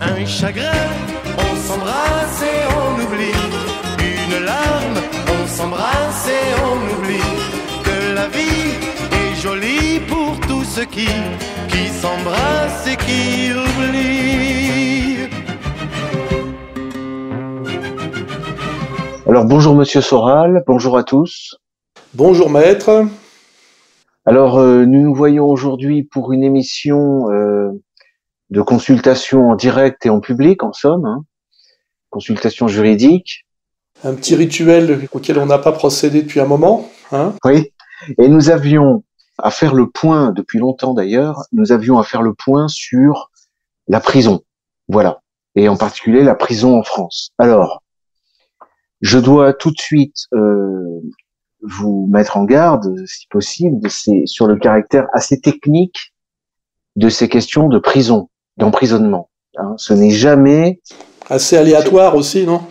[0.00, 0.72] Un chagrin,
[1.36, 3.36] on s'embrasse et on oublie.
[4.00, 7.30] Une larme, on s'embrasse et on oublie.
[7.84, 8.72] Que la vie
[9.12, 11.08] est jolie pour tous ceux qui,
[11.68, 15.28] qui s'embrassent et qui oublient.
[19.28, 21.58] Alors bonjour Monsieur Soral, bonjour à tous.
[22.14, 23.04] Bonjour maître.
[24.28, 27.70] Alors euh, nous nous voyons aujourd'hui pour une émission euh,
[28.50, 31.24] de consultation en direct et en public en somme, hein.
[32.10, 33.46] consultation juridique.
[34.04, 36.90] Un petit rituel auquel on n'a pas procédé depuis un moment.
[37.10, 37.72] Hein oui,
[38.18, 39.02] et nous avions
[39.38, 43.30] à faire le point, depuis longtemps d'ailleurs, nous avions à faire le point sur
[43.86, 44.42] la prison.
[44.88, 45.22] Voilà.
[45.54, 47.30] Et en particulier la prison en France.
[47.38, 47.82] Alors,
[49.00, 51.00] je dois tout de suite euh,
[51.62, 56.14] vous mettre en garde, si possible, c'est sur le caractère assez technique
[56.96, 59.30] de ces questions de prison, d'emprisonnement.
[59.56, 59.74] Hein.
[59.76, 60.80] Ce n'est jamais
[61.28, 62.62] assez aléatoire aussi, non?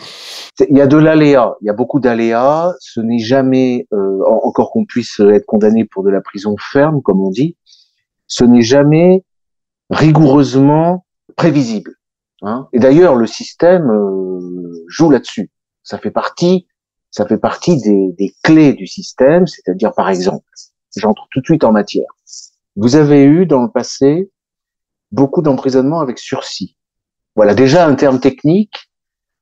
[0.70, 2.74] Il y a de l'aléa, il y a beaucoup d'aléas.
[2.80, 7.22] Ce n'est jamais, euh, encore qu'on puisse être condamné pour de la prison ferme, comme
[7.22, 7.56] on dit,
[8.26, 9.24] ce n'est jamais
[9.90, 11.94] rigoureusement prévisible.
[12.42, 12.68] Hein.
[12.74, 15.52] Et d'ailleurs, le système euh, joue là-dessus.
[15.84, 16.68] Ça fait partie
[17.18, 20.46] ça fait partie des, clés du système, c'est-à-dire par exemple,
[20.96, 22.06] j'entre tout de suite en matière.
[22.76, 24.32] Vous avez eu dans le passé
[25.12, 26.78] beaucoup d'emprisonnement avec sursis.
[27.36, 28.92] Voilà déjà un terme technique.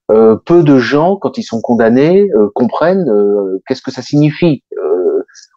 [0.10, 4.64] Euh, peu de gens, quand ils sont condamnés, euh, comprennent euh, qu'est-ce que ça signifie.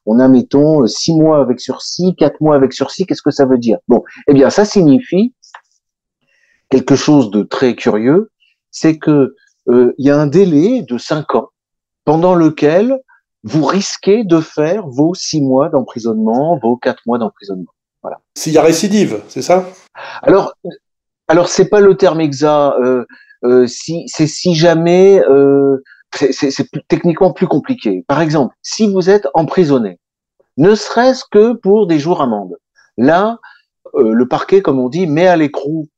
[0.07, 3.59] On a, mettons, six mois avec sursis, quatre mois avec sursis, qu'est-ce que ça veut
[3.59, 3.79] dire?
[3.89, 5.35] Bon, eh bien, ça signifie
[6.71, 8.31] quelque chose de très curieux,
[8.71, 9.37] c'est que
[9.71, 11.51] il y a un délai de cinq ans
[12.09, 12.99] pendant lequel
[13.43, 17.71] vous risquez de faire vos six mois d'emprisonnement, vos quatre mois d'emprisonnement.
[18.01, 18.17] Voilà.
[18.35, 19.67] S'il y a récidive, c'est ça?
[20.23, 20.55] Alors,
[21.29, 22.77] alors c'est pas le terme exact.
[22.83, 23.05] Euh,
[23.45, 25.83] euh, si c'est si jamais, euh,
[26.15, 28.07] c'est techniquement plus compliqué.
[28.09, 30.01] Par exemple, si vous êtes emprisonné,
[30.57, 32.57] ne serait-ce que pour des jours amende,
[32.97, 33.39] là,
[33.97, 35.89] euh, le parquet, comme on dit, met à l'écrou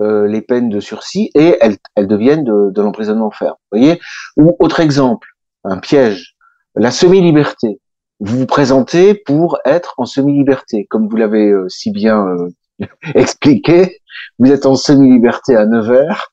[0.00, 3.56] euh, les peines de sursis et elles, elles deviennent de, de l'emprisonnement ferme.
[3.70, 4.00] Vous voyez?
[4.38, 5.28] Ou autre exemple,
[5.64, 6.34] un piège.
[6.74, 7.80] La semi-liberté.
[8.20, 13.98] Vous vous présentez pour être en semi-liberté, comme vous l'avez euh, si bien euh, expliqué.
[14.38, 16.32] Vous êtes en semi-liberté à 9 heures,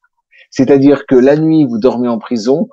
[0.51, 2.69] c'est-à-dire que la nuit vous dormez en prison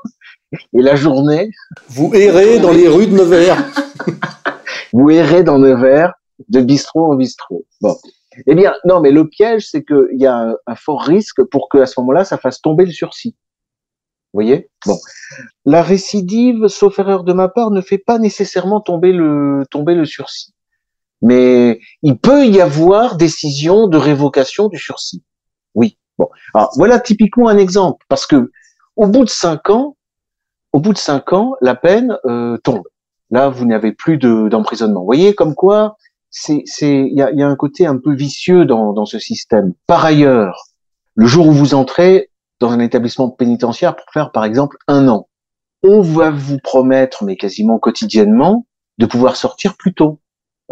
[0.52, 1.50] et la journée
[1.88, 3.56] vous errez dans les rues de Nevers.
[4.92, 6.12] vous errez dans Nevers
[6.48, 7.64] de bistrot en bistrot.
[7.80, 7.96] Bon.
[8.46, 11.70] Eh bien, non, mais le piège, c'est qu'il y a un, un, fort risque pour
[11.70, 13.34] que à ce moment-là, ça fasse tomber le sursis.
[14.32, 14.68] Vous voyez?
[14.84, 14.96] Bon.
[15.64, 20.04] La récidive, sauf erreur de ma part, ne fait pas nécessairement tomber le, tomber le
[20.04, 20.52] sursis.
[21.22, 25.22] Mais il peut y avoir décision de révocation du sursis.
[25.74, 25.98] Oui.
[26.18, 26.28] Bon.
[26.54, 28.04] Alors, voilà typiquement un exemple.
[28.08, 28.50] Parce que,
[28.96, 29.96] au bout de cinq ans,
[30.72, 32.84] au bout de cinq ans, la peine euh, tombe.
[33.30, 35.00] Là, vous n'avez plus d'emprisonnement.
[35.00, 35.96] vous voyez, comme quoi,
[36.30, 39.18] c'est, c'est, il y a, y a, un côté un peu vicieux dans, dans ce
[39.18, 39.72] système.
[39.86, 40.66] Par ailleurs,
[41.14, 42.30] le jour où vous entrez,
[42.60, 45.28] dans un établissement pénitentiaire pour faire par exemple un an.
[45.82, 48.66] On va vous promettre, mais quasiment quotidiennement,
[48.98, 50.20] de pouvoir sortir plus tôt,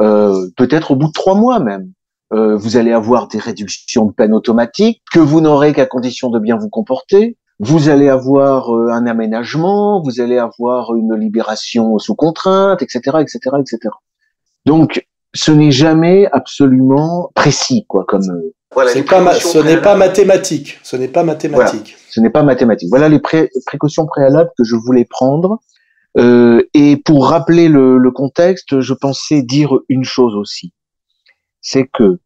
[0.00, 1.93] euh, peut-être au bout de trois mois même.
[2.33, 6.39] Euh, vous allez avoir des réductions de peine automatiques que vous n'aurez qu'à condition de
[6.39, 7.37] bien vous comporter.
[7.61, 13.39] Vous allez avoir euh, un aménagement, vous allez avoir une libération sous contrainte, etc., etc.,
[13.61, 13.78] etc.
[14.66, 20.81] Donc, ce n'est jamais absolument précis, quoi, comme euh, voilà, pas ce n'est pas mathématique.
[20.83, 21.71] Ce n'est pas mathématique.
[21.72, 22.89] Voilà, ce n'est pas mathématique.
[22.91, 25.61] Voilà les pré précautions préalables que je voulais prendre.
[26.17, 30.72] Euh, et pour rappeler le, le, contexte, je pensais dire une chose aussi.
[31.61, 32.19] C'est que,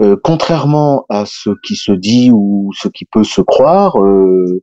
[0.00, 4.62] euh, contrairement à ce qui se dit ou ce qui peut se croire, euh,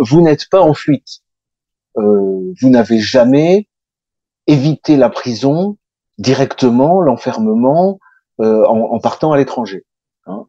[0.00, 1.22] vous n'êtes pas en fuite.
[1.96, 3.68] vous n'avez jamais
[4.46, 5.78] évité la prison
[6.18, 7.98] directement, l'enfermement,
[8.38, 9.84] en, en partant à l'étranger.
[10.26, 10.46] Hein.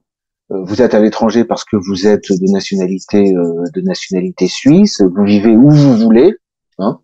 [0.52, 5.02] Euh, vous êtes à l'étranger parce que vous êtes de nationalité euh, de nationalité suisse,
[5.02, 6.34] vous vivez où vous voulez,
[6.80, 7.00] hein,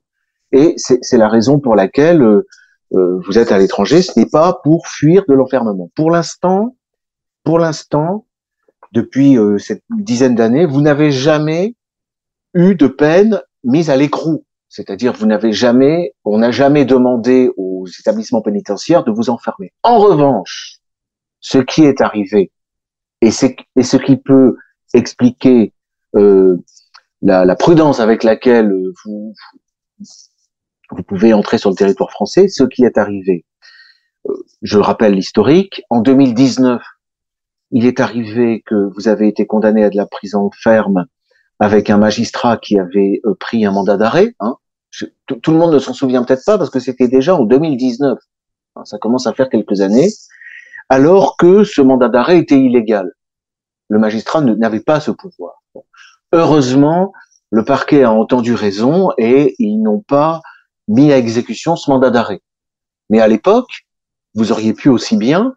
[0.51, 2.43] et c'est la raison pour laquelle euh,
[2.91, 4.01] vous êtes à l'étranger.
[4.01, 5.91] Ce n'est pas pour fuir de l'enfermement.
[5.95, 6.75] Pour l'instant,
[7.43, 8.25] pour l'instant,
[8.93, 11.75] depuis cette dizaine d'années, vous n'avez jamais
[12.53, 14.45] eu de peine mise à l'écrou.
[14.75, 19.71] C'est-à-dire, vous n'avez jamais, on n'a jamais demandé aux établissements pénitentiaires de vous enfermer.
[19.83, 20.79] En revanche,
[21.39, 22.51] ce qui est arrivé
[23.21, 24.57] et, et ce qui peut
[24.93, 25.71] expliquer
[26.17, 26.57] euh,
[27.21, 28.73] la, prudence avec laquelle
[29.05, 29.33] vous,
[31.07, 33.45] pouvez entrer sur le territoire français, ce qui est arrivé
[34.61, 35.83] je rappelle l'historique.
[35.89, 36.81] En 2019,
[37.71, 41.05] il est arrivé que vous avez été condamné à de la prison ferme
[41.59, 44.35] avec un magistrat qui avait euh, pris un mandat d'arrêt.
[44.39, 44.55] Hein.
[45.25, 48.17] Tout le monde ne s'en souvient peut-être pas parce que c'était déjà en 2019.
[48.75, 50.09] Hein, ça commence à faire quelques années.
[50.89, 53.11] Alors que ce mandat d'arrêt était illégal.
[53.89, 55.63] Le magistrat n'avait pas ce pouvoir.
[56.31, 57.13] Heureusement,
[57.51, 60.41] le parquet a entendu raison et ils n'ont pas
[60.87, 62.41] mis à exécution ce mandat d'arrêt.
[63.09, 63.85] Mais à l'époque,
[64.33, 65.55] vous auriez pu aussi bien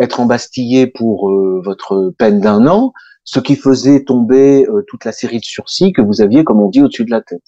[0.00, 2.92] être embastillé pour euh, votre peine d'un an,
[3.24, 6.68] ce qui faisait tomber euh, toute la série de sursis que vous aviez, comme on
[6.68, 7.42] dit, au-dessus de la tête.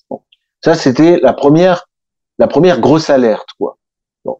[0.62, 1.88] Ça, c'était la première,
[2.38, 3.78] la première grosse alerte, quoi.
[4.24, 4.38] Bon.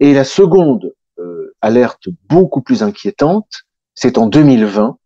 [0.00, 3.64] Et la seconde euh, alerte beaucoup plus inquiétante,
[3.94, 4.98] c'est en 2020,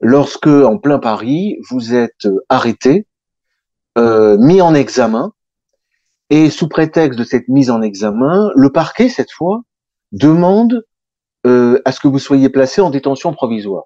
[0.00, 3.06] lorsque, en plein Paris, vous êtes arrêté,
[3.96, 5.32] mis en examen,
[6.30, 9.62] et sous prétexte de cette mise en examen, le parquet, cette fois,
[10.12, 10.84] demande
[11.46, 13.84] euh, à ce que vous soyez placé en détention provisoire.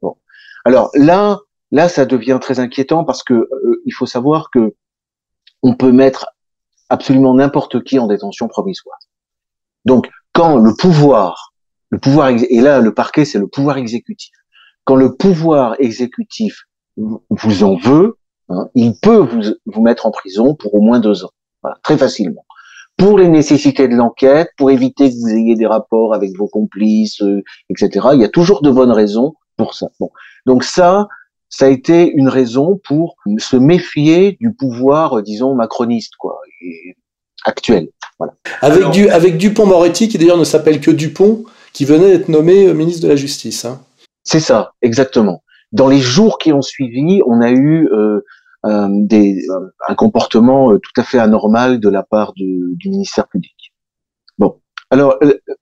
[0.00, 0.16] Bon.
[0.64, 1.40] Alors là,
[1.70, 4.74] là, ça devient très inquiétant parce que euh, il faut savoir que
[5.62, 6.26] on peut mettre
[6.88, 8.98] absolument n'importe qui en détention provisoire.
[9.84, 11.52] Donc, quand le pouvoir,
[11.90, 14.34] le pouvoir, et là, le parquet, c'est le pouvoir exécutif.
[14.84, 16.64] Quand le pouvoir exécutif
[16.96, 18.18] vous en veut,
[18.48, 21.30] hein, il peut vous, vous mettre en prison pour au moins deux ans,
[21.82, 22.46] très facilement
[22.96, 27.20] pour les nécessités de l'enquête, pour éviter que vous ayez des rapports avec vos complices,
[27.22, 28.08] euh, etc.
[28.14, 29.88] Il y a toujours de bonnes raisons pour ça.
[30.00, 30.10] Bon.
[30.46, 31.06] Donc ça,
[31.58, 36.38] ça a été une raison pour se méfier du pouvoir, disons, macroniste, quoi,
[37.46, 37.88] actuel.
[38.18, 38.34] Voilà.
[38.60, 42.74] Avec, du, avec Dupont-Moretti, qui d'ailleurs ne s'appelle que Dupont, qui venait d'être nommé euh,
[42.74, 43.64] ministre de la Justice.
[43.64, 43.80] Hein.
[44.22, 45.42] C'est ça, exactement.
[45.72, 48.20] Dans les jours qui ont suivi, on a eu euh,
[48.66, 52.90] euh, des, euh, un comportement euh, tout à fait anormal de la part du, du
[52.90, 53.72] ministère public.
[54.36, 54.60] Bon,
[54.90, 55.18] alors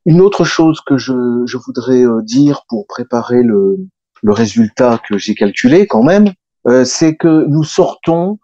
[0.07, 1.13] une autre chose que je,
[1.47, 3.79] je voudrais dire pour préparer le,
[4.25, 6.33] le résultat que j'ai calculé quand même,
[6.85, 8.39] c'est que nous sortons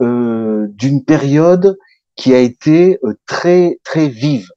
[0.00, 1.76] d'une période
[2.16, 4.48] qui a été très très vive,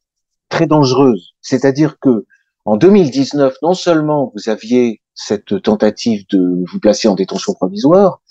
[0.48, 1.34] très dangereuse.
[1.42, 2.26] C'est-à-dire que
[2.64, 8.22] en 2019, non seulement vous aviez cette tentative de vous placer en détention provisoire,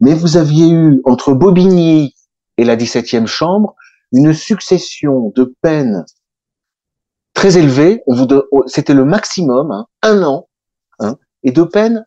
[0.00, 2.14] mais vous aviez eu entre Bobigny
[2.56, 3.74] et la 17e chambre
[4.12, 6.06] une succession de peines
[7.34, 8.02] très élevées.
[8.66, 10.48] C'était le maximum, hein, un an,
[11.42, 12.06] et de peines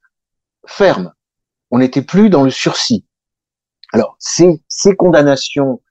[0.65, 1.13] fermes.
[1.71, 3.05] On n'était plus dans le sursis.
[3.93, 5.81] Alors, ces, ces condamnations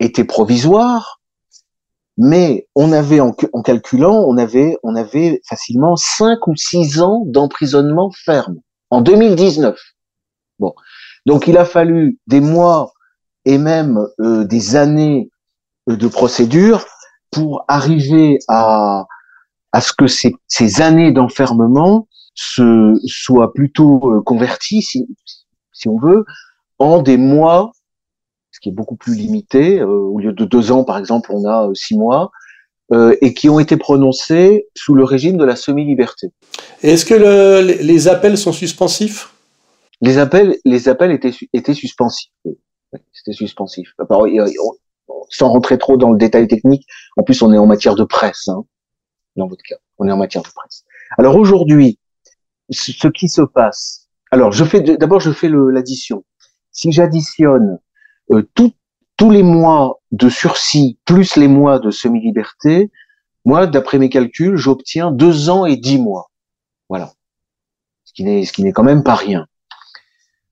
[0.00, 1.20] étaient provisoires,
[2.16, 7.22] mais on avait, en, en, calculant, on avait, on avait facilement cinq ou six ans
[7.26, 8.56] d'emprisonnement ferme
[8.90, 9.78] en 2019.
[10.58, 10.74] Bon,
[11.26, 12.92] donc il a fallu des mois
[13.44, 15.30] et même euh, des années
[15.88, 16.84] euh, de procédure
[17.30, 19.06] pour arriver à,
[19.72, 25.06] à ce que ces, ces années d'enfermement se soient plutôt euh, converties, si,
[25.72, 26.24] si, on veut,
[26.78, 27.72] en des mois,
[28.50, 29.82] ce qui est beaucoup plus limité.
[29.82, 32.30] au lieu de deux ans, par exemple, on a six mois.
[33.22, 36.28] et qui ont été prononcés sous le régime de la semi-liberté.
[36.82, 39.32] Est-ce que le, les appels sont suspensifs?
[40.02, 42.32] Les appels, les appels étaient, étaient suspensifs.
[43.12, 43.94] C'était suspensif.
[45.30, 46.86] Sans rentrer trop dans le détail technique,
[47.16, 48.64] en plus on est en matière de presse, hein,
[49.36, 50.84] dans votre cas, on est en matière de presse.
[51.18, 51.98] Alors aujourd'hui,
[52.72, 54.08] ce qui se passe.
[54.30, 56.24] Alors je fais d'abord je fais l'addition.
[56.70, 57.78] Si j'additionne
[58.32, 62.90] euh, tous les mois de sursis plus les mois de semi-liberté,
[63.44, 66.30] moi, d'après mes calculs, j'obtiens deux ans et dix mois.
[66.88, 67.12] Voilà.
[68.04, 69.46] Ce qui n'est, ce qui n'est quand même pas rien.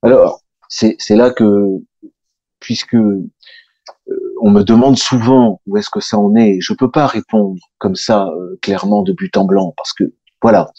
[0.01, 1.67] Alors, c'est là que,
[2.59, 3.29] puisque euh,
[4.41, 7.95] on me demande souvent où est-ce que ça en est, je peux pas répondre comme
[7.95, 10.03] ça euh, clairement de but en blanc, parce que
[10.41, 10.71] voilà,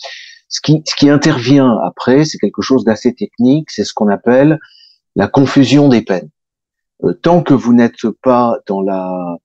[0.53, 4.61] ce qui, ce qui intervient après, c'est quelque chose d'assez technique, c'est ce qu'on appelle
[5.17, 6.29] la confusion des peines.
[7.05, 9.39] Euh, tant que vous n'êtes pas dans la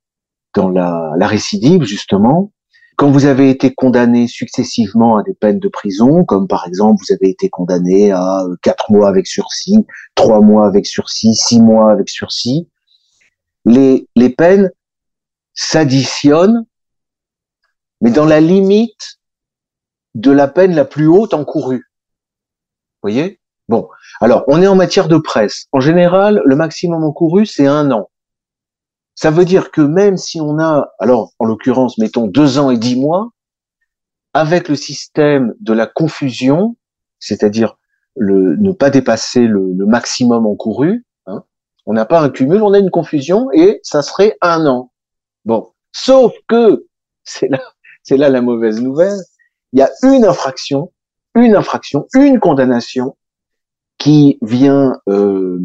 [0.53, 2.51] dans la, la récidive justement,
[2.97, 7.13] quand vous avez été condamné successivement à des peines de prison, comme par exemple vous
[7.13, 9.85] avez été condamné à euh, quatre mois avec sursis,
[10.15, 12.67] trois mois avec sursis, six mois avec sursis,
[13.65, 14.71] les, les peines
[15.53, 16.65] s'additionnent,
[18.01, 19.19] mais dans la limite
[20.17, 21.85] de la peine la plus haute encourue.
[22.95, 23.39] Vous voyez?
[23.69, 23.87] Bon,
[24.19, 25.67] alors on est en matière de presse.
[25.71, 28.09] En général, le maximum encouru, c'est un an.
[29.13, 32.77] Ça veut dire que même si on a, alors en l'occurrence, mettons deux ans et
[32.77, 33.29] dix mois,
[34.33, 36.77] avec le système de la confusion,
[37.19, 37.77] c'est-à-dire
[38.15, 41.43] le, ne pas dépasser le, maximum encouru, hein,
[41.85, 44.91] on n'a pas un cumul, on a une confusion et ça serait un an.
[45.45, 46.87] Bon, sauf que
[47.23, 47.61] c'est là,
[48.01, 49.19] c'est là la mauvaise nouvelle.
[49.73, 50.91] Il y a une infraction,
[51.35, 53.17] une infraction, une condamnation
[53.97, 55.59] qui vient euh,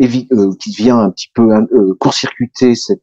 [0.00, 3.00] euh, qui vient un petit peu euh, court-circuiter cette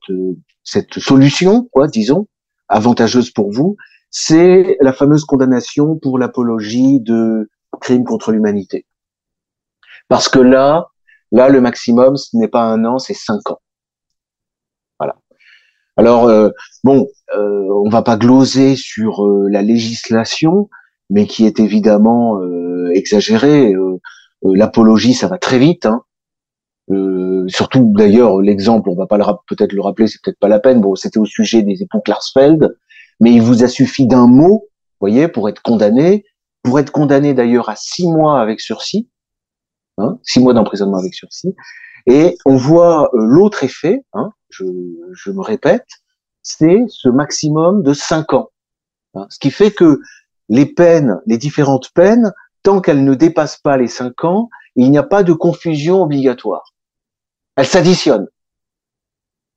[0.64, 2.28] cette solution, quoi, disons,
[2.68, 3.78] avantageuse pour vous,
[4.10, 7.50] c'est la fameuse condamnation pour l'apologie de
[7.80, 8.86] crimes contre l'humanité.
[10.10, 10.88] Parce que là,
[11.32, 13.60] là, le maximum, ce n'est pas un an, c'est cinq ans.
[15.98, 16.50] Alors, euh,
[16.84, 20.70] bon, euh, on va pas gloser sur la législation,
[21.10, 22.40] mais qui est évidemment
[22.94, 23.74] exagérée.
[24.44, 25.86] L'apologie, ça va très vite.
[25.86, 26.04] Hein.
[26.90, 30.82] Euh, surtout d'ailleurs l'exemple, on va pas peut-être le rappeler, c'est peut-être pas la peine.
[30.82, 32.76] Bon, c'était au sujet des époux Klarsfeld,
[33.20, 34.68] mais il vous a suffi d'un mot,
[35.02, 36.24] voyez, pour être condamné,
[36.64, 39.10] pour être condamné d'ailleurs à six mois avec sursis,
[39.98, 41.56] hein, six mois d'emprisonnement avec sursis.
[42.06, 44.64] Et on voit euh, l'autre effet, hein, je,
[45.14, 45.86] je, me répète,
[46.42, 48.50] c'est ce maximum de cinq ans.
[49.14, 50.00] Hein, ce qui fait que
[50.50, 52.32] les peines, les différentes peines,
[52.64, 56.74] tant qu'elles ne dépassent pas les cinq ans, il n'y a pas de confusion obligatoire.
[57.56, 58.28] Elle s'additionne.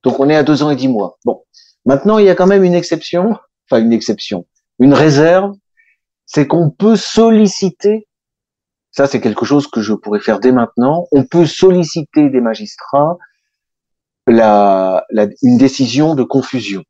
[0.03, 1.19] Donc on est à deux ans et dix mois.
[1.25, 1.45] Bon.
[1.85, 4.47] Maintenant, il y a quand même une exception, enfin une exception,
[4.79, 5.55] une réserve,
[6.27, 8.07] c'est qu'on peut solliciter,
[8.91, 13.19] ça c'est quelque chose que je pourrais faire dès maintenant, on peut solliciter des magistrats
[14.29, 16.85] une décision de confusion.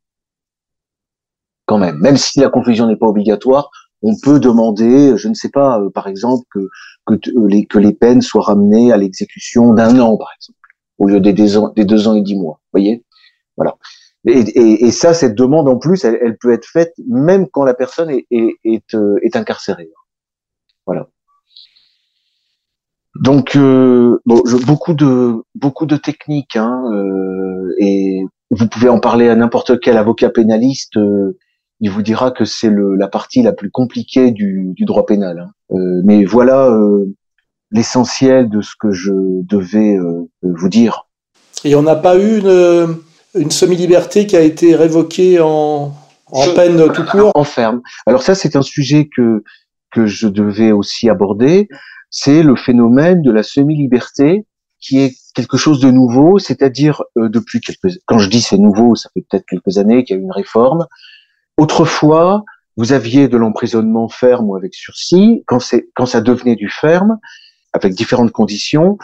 [1.65, 3.71] Quand même, même si la confusion n'est pas obligatoire,
[4.03, 8.21] on peut demander, je ne sais pas, euh, par exemple, euh, les, que les peines
[8.21, 10.59] soient ramenées à l'exécution d'un an, par exemple
[11.01, 12.61] au lieu des, deux ans, et dix mois.
[12.71, 13.03] Voyez?
[13.57, 13.75] Voilà.
[14.27, 18.27] Et, ça, cette demande en plus, elle, peut être faite même quand la personne est,
[18.29, 19.89] est, euh, est incarcérée.
[20.85, 21.09] Voilà.
[23.15, 28.99] Donc euh, bon, je, beaucoup de beaucoup de techniques hein, euh, et vous pouvez en
[28.99, 30.97] parler à n'importe quel avocat pénaliste.
[30.97, 31.37] Euh,
[31.81, 35.39] il vous dira que c'est la partie la plus compliquée du, du droit pénal.
[35.39, 35.51] Hein.
[35.71, 36.69] Euh, mais voilà
[37.71, 41.07] l'essentiel de ce que je devais euh, vous dire.
[41.63, 42.97] Et on n'a pas eu une,
[43.33, 45.93] une semi-liberté qui a été révoquée en,
[46.31, 47.31] en peine tout court?
[47.33, 47.81] En ferme.
[48.05, 49.43] Alors ça, c'est un sujet que,
[49.91, 51.67] que je devais aussi aborder.
[52.11, 54.45] C'est le phénomène de la semi-liberté
[54.79, 58.95] qui est quelque chose de nouveau, c'est-à-dire euh, depuis quelques quand je dis c'est nouveau,
[58.95, 60.85] ça fait peut-être quelques années qu'il y a eu une réforme.
[61.57, 62.43] Autrefois,
[62.77, 65.43] vous aviez de l'emprisonnement ferme ou avec sursis.
[65.47, 67.17] Quand c'est quand ça devenait du ferme,
[67.73, 68.97] avec différentes conditions.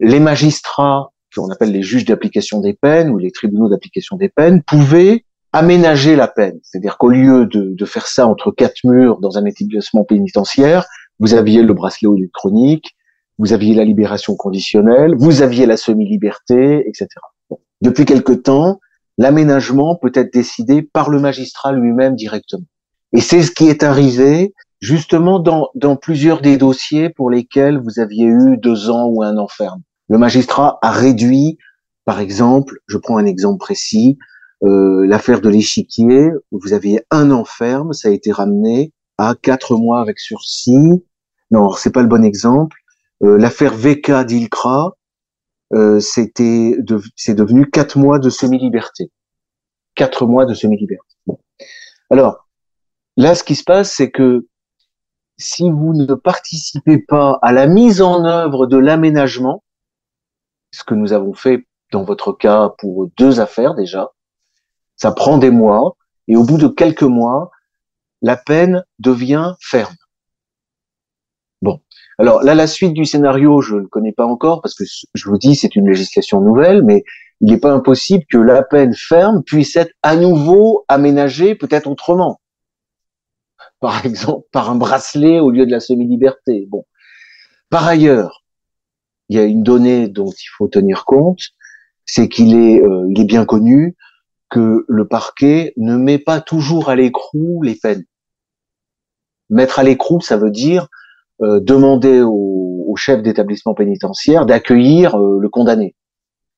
[0.00, 4.62] Les magistrats, qu'on appelle les juges d'application des peines ou les tribunaux d'application des peines,
[4.62, 6.58] pouvaient aménager la peine.
[6.62, 10.84] C'est-à-dire qu'au lieu de, de, faire ça entre quatre murs dans un établissement pénitentiaire,
[11.18, 12.94] vous aviez le bracelet électronique,
[13.38, 17.08] vous aviez la libération conditionnelle, vous aviez la semi-liberté, etc.
[17.80, 18.80] Depuis quelque temps,
[19.18, 22.66] l'aménagement peut être décidé par le magistrat lui-même directement.
[23.12, 28.00] Et c'est ce qui est arrivé justement dans, dans plusieurs des dossiers pour lesquels vous
[28.00, 29.82] aviez eu deux ans ou un an ferme.
[30.08, 31.58] Le magistrat a réduit,
[32.04, 34.18] par exemple, je prends un exemple précis,
[34.62, 39.76] euh, l'affaire de l'échiquier, vous aviez un an ferme, ça a été ramené à quatre
[39.76, 41.04] mois avec sursis.
[41.50, 42.76] Non, c'est pas le bon exemple.
[43.22, 44.96] Euh, l'affaire VK d'Ilcra,
[45.72, 46.76] euh, c'était
[47.16, 49.10] c'est devenu quatre mois de semi-liberté.
[49.94, 51.06] Quatre mois de semi-liberté.
[51.26, 51.38] Bon.
[52.10, 52.48] Alors,
[53.16, 54.46] là, ce qui se passe, c'est que
[55.36, 59.62] si vous ne participez pas à la mise en œuvre de l'aménagement,
[60.72, 64.10] ce que nous avons fait dans votre cas pour deux affaires déjà,
[64.96, 65.96] ça prend des mois,
[66.28, 67.50] et au bout de quelques mois,
[68.24, 69.94] la peine devient ferme.
[71.62, 71.80] Bon.
[72.18, 75.38] Alors là, la suite du scénario, je ne connais pas encore parce que je vous
[75.38, 77.04] dis, c'est une législation nouvelle, mais
[77.40, 82.40] il n'est pas impossible que la peine ferme puisse être à nouveau aménagée, peut-être autrement
[83.84, 86.66] par exemple, par un bracelet au lieu de la semi-liberté.
[86.70, 86.86] Bon.
[87.68, 88.42] Par ailleurs,
[89.28, 91.40] il y a une donnée dont il faut tenir compte,
[92.06, 93.94] c'est qu'il est, euh, est bien connu
[94.48, 98.04] que le parquet ne met pas toujours à l'écrou les peines.
[99.50, 100.88] Mettre à l'écrou, ça veut dire
[101.42, 105.96] euh, demander au, chef d'établissement pénitentiaire d'accueillir euh, le condamné.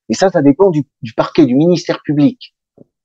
[0.07, 2.55] Et ça, ça dépend du, du parquet, du ministère public.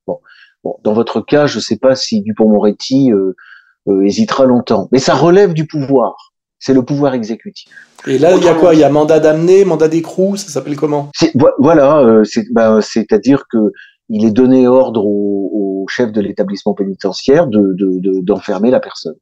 [0.05, 0.19] Bon.
[0.63, 0.75] bon.
[0.83, 4.87] dans votre cas, je ne sais pas si Dupont-Moretti euh, hésitera longtemps.
[4.91, 6.33] Mais ça relève du pouvoir.
[6.59, 7.69] C'est le pouvoir exécutif.
[8.07, 8.73] Et là, il y a quoi?
[8.73, 11.11] Il y a mandat d'amener, mandat d'écrou, ça s'appelle comment?
[11.59, 13.71] Voilà, euh, ben, c'est-à-dire que
[14.09, 19.15] il est donné ordre au, chef de l'établissement pénitentiaire de d'enfermer la personne.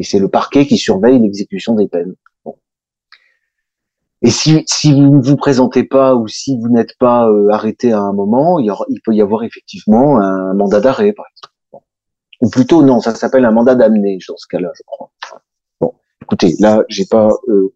[0.00, 2.14] Et c'est le parquet qui surveille l'exécution des peines.
[4.22, 7.92] Et si, si vous ne vous présentez pas ou si vous n'êtes pas euh, arrêté
[7.92, 11.84] à un moment, il, il peut y avoir effectivement un mandat d'arrêt, par exemple.
[12.40, 15.10] ou plutôt non, ça s'appelle un mandat d'amener dans ce cas-là, je crois.
[15.82, 15.92] Bon,
[16.22, 17.74] écoutez, là, j'ai pas euh,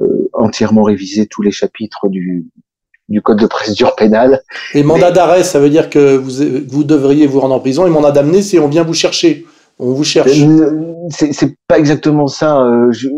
[0.00, 2.48] euh, entièrement révisé tous les chapitres du,
[3.10, 4.42] du code de procédure pénale.
[4.72, 7.86] Et mandat d'arrêt, ça veut dire que vous, vous devriez vous rendre en prison.
[7.86, 9.44] Et mandat d'amener, c'est on vient vous chercher.
[9.78, 10.40] On vous cherche.
[10.40, 12.60] Euh, c'est pas exactement ça.
[12.60, 13.08] Euh, je,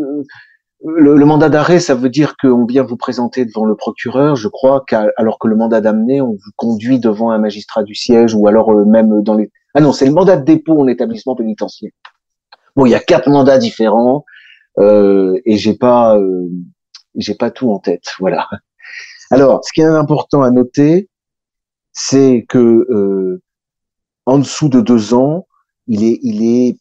[0.84, 4.48] le, le, mandat d'arrêt, ça veut dire qu'on vient vous présenter devant le procureur, je
[4.48, 4.84] crois,
[5.16, 8.70] alors que le mandat d'amener, on vous conduit devant un magistrat du siège ou alors
[8.70, 9.50] euh, même dans les.
[9.74, 11.92] Ah non, c'est le mandat de dépôt en établissement pénitentiaire.
[12.76, 14.24] Bon, il y a quatre mandats différents
[14.78, 16.48] euh, et j'ai pas, euh,
[17.16, 18.48] j'ai pas tout en tête, voilà.
[19.30, 21.08] Alors, ce qui est important à noter,
[21.92, 23.42] c'est que euh,
[24.26, 25.46] en dessous de deux ans,
[25.90, 26.76] il est, il est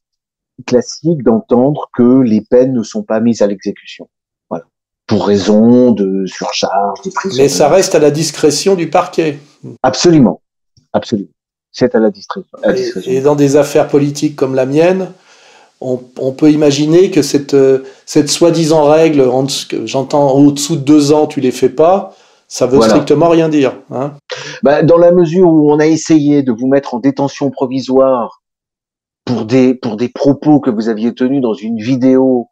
[0.66, 4.08] classique d'entendre que les peines ne sont pas mises à l'exécution.
[4.50, 4.66] Voilà.
[5.08, 7.42] Pour raison de surcharge, des prisons.
[7.42, 9.40] Mais ça reste à la discrétion du parquet.
[9.82, 10.42] Absolument.
[10.94, 11.30] Absolument.
[11.72, 12.58] C'est à la discrétion.
[13.06, 15.12] Et, dans des affaires politiques comme la mienne,
[15.82, 17.56] on, on peut imaginer que cette,
[18.06, 19.28] cette soi-disant règle,
[19.86, 22.16] j'entends au-dessous de deux ans, tu les fais pas,
[22.48, 23.76] ça veut strictement rien dire.
[23.92, 24.14] Hein
[24.62, 28.39] bah, dans la mesure où on a essayé de vous mettre en détention provisoire
[29.30, 32.50] pour des pour des propos que vous aviez tenus dans une vidéo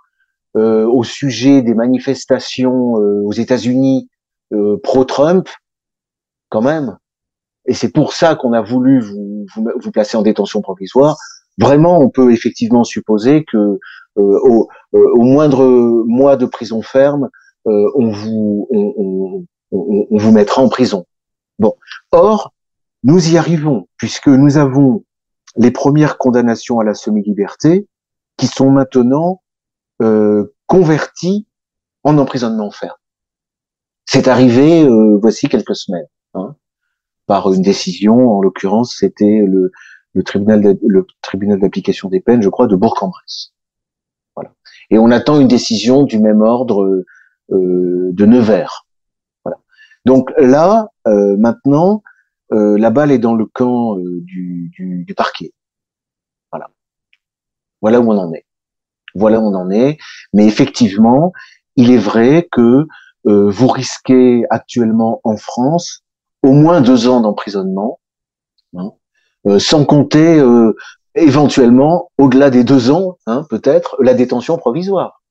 [0.55, 4.11] euh, au sujet des manifestations euh, aux États-Unis
[4.53, 5.49] euh, pro-Trump,
[6.49, 6.95] quand même.
[7.65, 11.17] Et c'est pour ça qu'on a voulu vous, vous, placer en détention provisoire.
[11.57, 13.79] Vraiment, on peut effectivement supposer que
[14.15, 15.65] au, au, moindre
[16.05, 17.27] mois de prison ferme,
[17.65, 18.69] on vous
[19.71, 21.05] on vous mettra en prison.
[21.57, 21.73] Bon.
[22.11, 22.53] Or,
[23.03, 25.03] nous y arrivons puisque nous avons
[25.55, 27.87] les premières condamnations à la semi-liberté
[28.37, 29.41] qui sont maintenant
[30.01, 31.47] euh, converties
[32.03, 32.97] en emprisonnement ferme.
[34.05, 36.55] C'est arrivé euh, voici quelques semaines, hein,
[37.25, 39.71] par une décision, en l'occurrence c'était le,
[40.13, 43.53] le, tribunal le tribunal d'application des peines, je crois, de Bourg-en-Bresse.
[44.35, 44.53] Voilà.
[44.91, 47.03] Et on attend une décision du même ordre
[47.51, 48.85] euh, de Nevers.
[49.43, 49.57] Voilà.
[50.05, 52.03] Donc là, euh, maintenant,
[52.51, 55.51] euh, la balle est dans le camp euh, du, du, du, parquet.
[56.51, 56.69] Voilà.
[57.81, 58.45] Voilà où on en est.
[59.15, 59.97] Voilà où on en est.
[60.33, 61.33] Mais effectivement,
[61.75, 62.87] il est vrai que
[63.27, 66.03] euh, vous risquez actuellement en France
[66.43, 67.99] au moins deux ans d'emprisonnement,
[68.77, 68.91] hein,
[69.47, 70.41] euh, sans compter
[71.15, 75.23] éventuellement, au-delà des deux ans, hein, peut-être, la détention provisoire.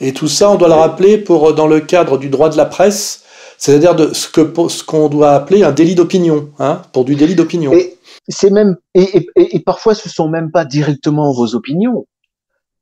[0.00, 2.66] Et tout ça, on doit le rappeler pour dans le cadre du droit de la
[2.66, 3.24] presse
[3.60, 7.34] c'est-à-dire de ce que ce qu'on doit appeler un délit d'opinion, hein, pour du délit
[7.34, 7.72] d'opinion.
[7.72, 12.06] Et c'est même et, et, et, parfois ce sont même pas directement vos opinions.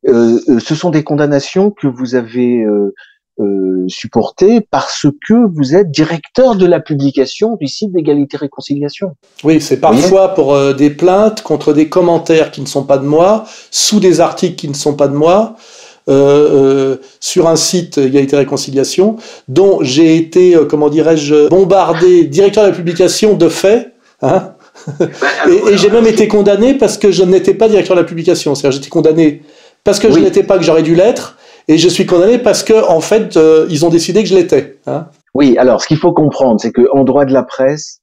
[0.06, 2.94] Euh, euh, ce sont des condamnations que vous avez euh,
[3.40, 9.16] euh, supportées parce que vous êtes directeur de la publication du site d'égalité réconciliation.
[9.42, 13.46] Oui, c'est parfois pour des plaintes contre des commentaires qui ne sont pas de moi,
[13.72, 15.56] sous des articles qui ne sont pas de moi.
[16.08, 19.16] Euh, euh, sur un site Égalité Réconciliation,
[19.46, 23.92] dont j'ai été, euh, comment dirais-je, bombardé, directeur de la publication de fait.
[24.22, 24.54] Hein
[24.98, 25.06] bah,
[25.70, 28.54] et, j'ai même été condamné parce que je n'étais pas directeur de la publication.
[28.54, 29.42] C'est-à-dire j'étais condamné
[29.84, 31.36] parce que je n'étais pas que j'aurais dû l'être,
[31.68, 34.78] et je suis condamné parce que en fait ils ont décidé que je l'étais.
[34.86, 38.00] Hein oui, alors ce qu'il faut comprendre, c'est qu'en droit de la presse,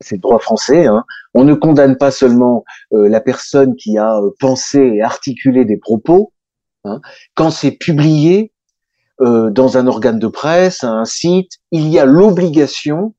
[0.00, 4.78] c'est le droit français, hein, on ne condamne pas seulement la personne qui a pensé
[4.78, 6.32] et articulé des propos,
[6.84, 7.00] Hein.
[7.34, 8.52] Quand c'est publié
[9.20, 13.14] euh, dans un organe de presse, un site, il y a l'obligation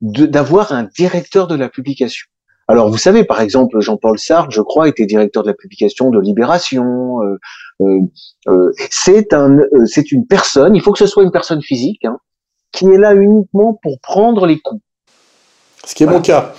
[0.00, 2.26] d'avoir un directeur de la publication.
[2.66, 6.18] Alors vous savez, par exemple, Jean-Paul Sartre, je crois, était directeur de la publication de
[6.18, 7.20] Libération.
[7.22, 7.38] Euh,
[7.82, 8.00] euh,
[8.48, 10.74] euh c'est un, euh, c'est une personne.
[10.74, 12.18] Il faut que ce soit une personne physique hein,
[12.72, 14.82] qui est là uniquement pour prendre les coups.
[15.84, 16.54] Ce qui est mon cas.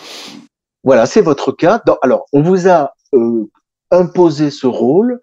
[0.84, 1.82] Voilà, c'est votre cas.
[2.04, 2.94] alors, on vous a
[3.90, 5.20] imposé ce rôle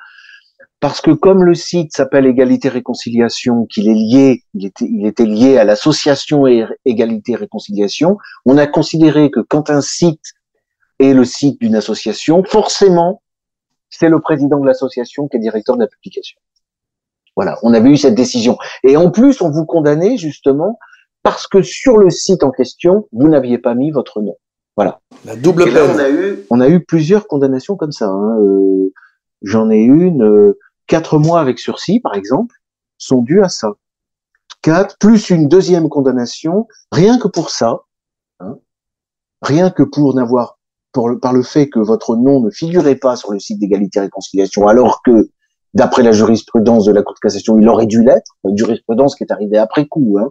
[0.83, 5.25] parce que comme le site s'appelle Égalité Réconciliation, qu'il est lié, il était, il était
[5.25, 6.45] lié à l'association
[6.85, 10.35] Égalité Réconciliation, on a considéré que quand un site
[10.99, 13.23] est le site d'une association, forcément,
[13.90, 16.40] c'est le président de l'association qui est directeur de la publication.
[17.37, 18.59] Voilà, on avait eu cette décision.
[18.83, 20.81] Et en plus, on vous condamnait justement
[21.23, 24.35] parce que sur le site en question, vous n'aviez pas mis votre nom.
[24.77, 24.99] Voilà.
[25.27, 25.90] La double peine.
[25.95, 28.09] on a eu, on a eu plusieurs condamnations comme ça.
[28.09, 28.38] Hein.
[28.40, 28.92] Euh,
[29.42, 30.23] J'en ai une.
[30.23, 32.55] Euh, quatre mois avec sursis, par exemple,
[32.99, 33.73] sont dus à ça.
[34.62, 37.83] Quatre, plus une deuxième condamnation, rien que pour ça,
[38.40, 38.59] hein,
[39.40, 40.59] rien que pour n'avoir,
[40.92, 44.68] par le fait que votre nom ne figurait pas sur le site d'égalité et réconciliation,
[44.68, 45.31] alors que,
[45.75, 49.33] d'après la jurisprudence de la Cour de cassation, il aurait dû l'être, jurisprudence qui est
[49.33, 50.18] arrivée après coup.
[50.21, 50.31] Hein.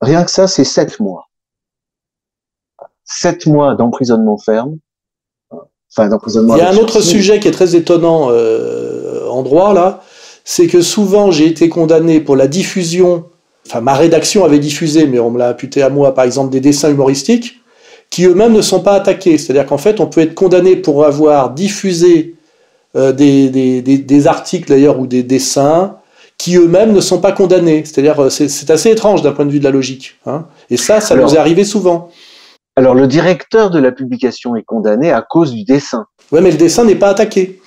[0.00, 1.28] Rien que ça, c'est sept mois.
[3.04, 4.78] Sept mois d'emprisonnement ferme
[5.92, 6.56] enfin d'emprisonnement.
[6.56, 10.02] Il y a un autre sujet qui est très étonnant euh, en droit là,
[10.44, 13.24] c'est que souvent j'ai été condamné pour la diffusion.
[13.66, 16.60] Enfin, ma rédaction avait diffusé, mais on me l'a imputé à moi, par exemple, des
[16.60, 17.60] dessins humoristiques
[18.08, 19.38] qui eux-mêmes ne sont pas attaqués.
[19.38, 22.34] C'est-à-dire qu'en fait, on peut être condamné pour avoir diffusé
[22.96, 25.96] euh, des, des, des, des articles d'ailleurs ou des dessins
[26.36, 27.84] qui eux-mêmes ne sont pas condamnés.
[27.84, 30.16] C'est-à-dire, euh, c'est c'est assez étrange d'un point de vue de la logique.
[30.26, 30.46] Hein.
[30.70, 32.08] Et ça, ça Alors- nous est arrivé souvent.
[32.80, 36.06] Alors le directeur de la publication est condamné à cause du dessin.
[36.32, 37.60] Ouais, mais le dessin n'est pas attaqué.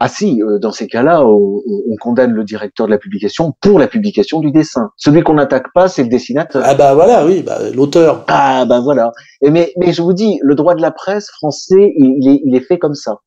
[0.00, 3.52] Ah si, euh, dans ces cas-là, on, on- on condamne le directeur de la publication
[3.60, 4.88] pour la publication du dessin.
[4.96, 6.62] Celui qu'on n'attaque pas, c'est le dessinateur.
[6.64, 8.24] Ah bah voilà, oui, bah, l'auteur.
[8.28, 9.12] Ah ben voilà.
[9.42, 12.56] Et mais, mais je vous dis, le droit de la presse français, il, est, il
[12.56, 13.18] est fait comme ça.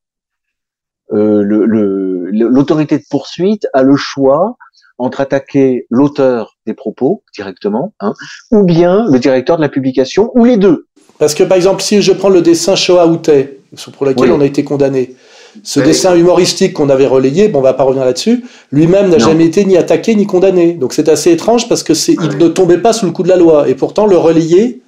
[1.13, 4.55] Euh, le- le- le- L'autorité de poursuite a le choix
[4.99, 8.13] entre attaquer l'auteur des propos directement, hein,
[8.51, 10.85] ou bien le directeur de la publication, ou les deux.
[11.17, 13.61] Parce que par exemple, si je prends le dessin Shoah Outé,
[13.97, 14.35] pour lequel Oui.
[14.37, 15.15] on a été condamné,
[15.63, 15.85] ce Oui.
[15.87, 19.65] dessin humoristique qu'on avait relayé, bon, on va pas revenir là-dessus, lui-même n'a jamais été
[19.65, 20.73] ni attaqué ni condamné.
[20.73, 23.29] Donc c'est assez étrange parce que c'est, il ne tombait pas sous le coup de
[23.29, 23.67] la loi.
[23.67, 24.81] Et pourtant, le relayé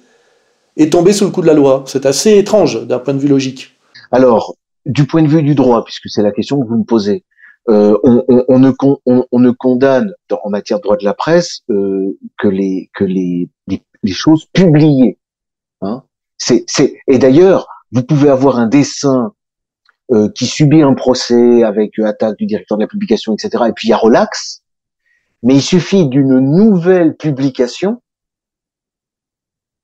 [0.76, 1.84] est tombé sous le coup de la loi.
[1.86, 3.72] C'est assez étrange d'un point de vue logique.
[4.10, 7.24] Alors, du point de vue du droit, puisque c'est la question que vous me posez,
[7.68, 7.96] euh,
[8.48, 12.18] on, ne, con- on- on ne condamne en matière de droit de la presse euh,
[12.38, 12.90] que les
[14.12, 15.18] choses publiées.
[15.80, 16.02] Hein.
[17.06, 19.32] Et d'ailleurs, vous pouvez avoir un dessin
[20.10, 23.64] euh, qui subit un procès avec attaque du directeur de la publication, etc.
[23.68, 24.62] Et puis il y a relax,
[25.42, 28.02] mais il suffit d'une nouvelle publication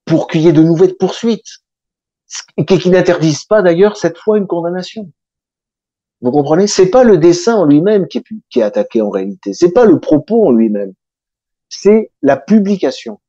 [0.05, 1.59] pour qu'il y ait de nouvelles poursuites
[2.67, 5.11] qui n'interdisent pas d'ailleurs cette fois une condamnation.
[6.21, 6.67] Vous comprenez?
[6.67, 8.23] C'est pas le dessin en lui-même qui
[8.57, 9.53] est, attaqué en réalité.
[9.53, 10.95] C'est pas le propos en lui-même.
[11.69, 13.21] C'est la publication.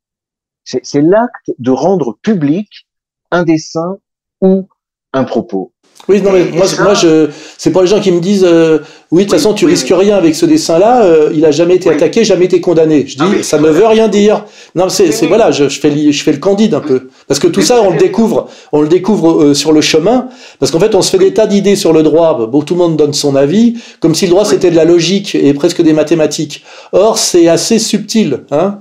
[0.63, 2.87] C'est l'acte de rendre public
[3.31, 3.97] un dessin
[4.41, 4.67] ou
[5.13, 5.71] un propos.
[6.07, 8.45] Oui, non, mais Et moi, ça- moi je, c'est pour les gens qui me disent,
[8.47, 8.79] euh,
[9.11, 10.05] oui, de toute Oui, façon, tu oui, risques oui.
[10.05, 11.95] rien avec ce dessin-là, euh, il a jamais été Oui.
[11.95, 13.05] attaqué, jamais été condamné.
[13.05, 14.45] Je dis, Non, mais- ça ne veut rien dire.
[14.75, 17.09] Non, c'est, Oui, c'est voilà, je, je fais, je fais le candide un peu.
[17.27, 20.29] Parce que tout ça, on le découvre, on le découvre euh, sur le chemin.
[20.59, 22.47] Parce qu'en fait, on se fait des tas d'idées sur le droit.
[22.47, 24.49] Bon, tout le monde donne son avis, comme si le droit Oui.
[24.49, 26.63] c'était de la logique et presque des mathématiques.
[26.93, 28.79] Or, c'est assez subtil, hein.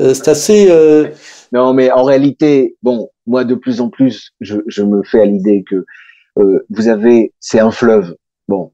[0.00, 1.06] Euh, c'est assez, euh,
[1.52, 5.62] Non, mais en réalité, bon, moi de plus en plus, je, me fais à l'idée
[5.68, 5.84] que
[6.38, 8.16] euh, vous avez, c'est un fleuve.
[8.48, 8.72] Bon,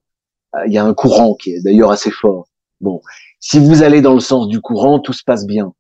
[0.67, 2.47] il y a un courant qui est d'ailleurs assez fort.
[2.81, 3.03] Bon,
[3.41, 5.73] si vous allez dans le sens du courant, tout se passe bien.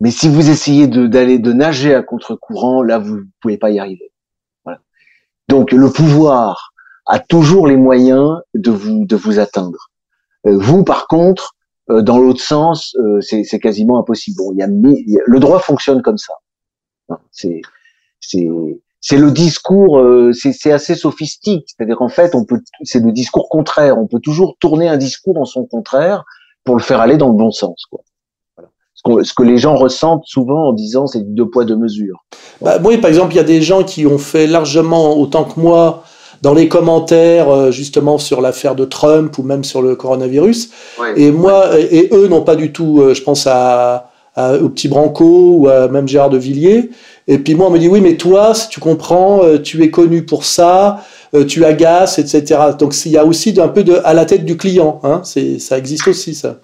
[0.00, 4.12] Mais si vous essayez d'aller de nager à contre-courant, là vous pouvez pas y arriver.
[5.48, 6.72] Donc le pouvoir
[7.06, 9.90] a toujours les moyens de vous de vous atteindre.
[10.46, 11.54] Euh, vous, par contre,
[11.90, 14.36] euh, dans l'autre sens, c'est quasiment impossible.
[14.38, 14.62] Bon, il y
[15.18, 16.32] a- le droit fonctionne comme ça.
[17.30, 17.60] C'est
[18.20, 21.66] c'est le discours, euh, c'est assez sophistique.
[21.66, 23.98] C'est-à-dire qu'en fait, on peut, c'est le discours contraire.
[23.98, 26.24] On peut toujours tourner un discours en son contraire
[26.64, 27.84] pour le faire aller dans le bon sens.
[27.90, 28.00] Quoi.
[28.56, 28.70] Voilà.
[28.94, 32.24] Ce, ce que les gens ressentent souvent en disant c'est deux poids deux mesures.
[32.60, 35.58] Bah, oui, par exemple, il y a des gens qui ont fait largement autant que
[35.58, 36.04] moi
[36.42, 40.70] dans les commentaires, euh, justement, sur l'affaire de Trump ou même sur le coronavirus.
[41.16, 44.88] Et moi, et eux n'ont pas du tout, euh, je pense à, à- au petit
[44.88, 46.90] Branco ou à même Gérard de Villiers.
[47.28, 49.90] Et puis moi, on me dit, oui, mais toi, si tu comprends, euh, tu es
[49.90, 52.60] connu pour ça, euh, tu agaces, etc.
[52.78, 55.00] Donc il y a aussi un peu de à la tête du client.
[55.04, 56.60] Hein, c'est, ça existe aussi, ça.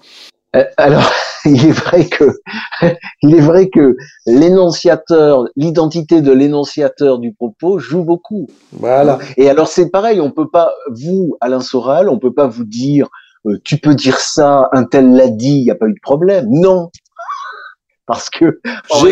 [0.55, 1.09] Euh, alors,
[1.45, 2.39] il est vrai que
[3.21, 8.47] il est vrai que l'énonciateur, l'identité de l'énonciateur du propos joue beaucoup.
[8.73, 9.19] Voilà.
[9.37, 13.07] Et alors c'est pareil, on peut pas vous Alain Soral, on peut pas vous dire
[13.45, 16.01] euh, tu peux dire ça, un tel l'a dit, il y a pas eu de
[16.01, 16.45] problème.
[16.49, 16.89] Non.
[18.09, 18.59] Parce que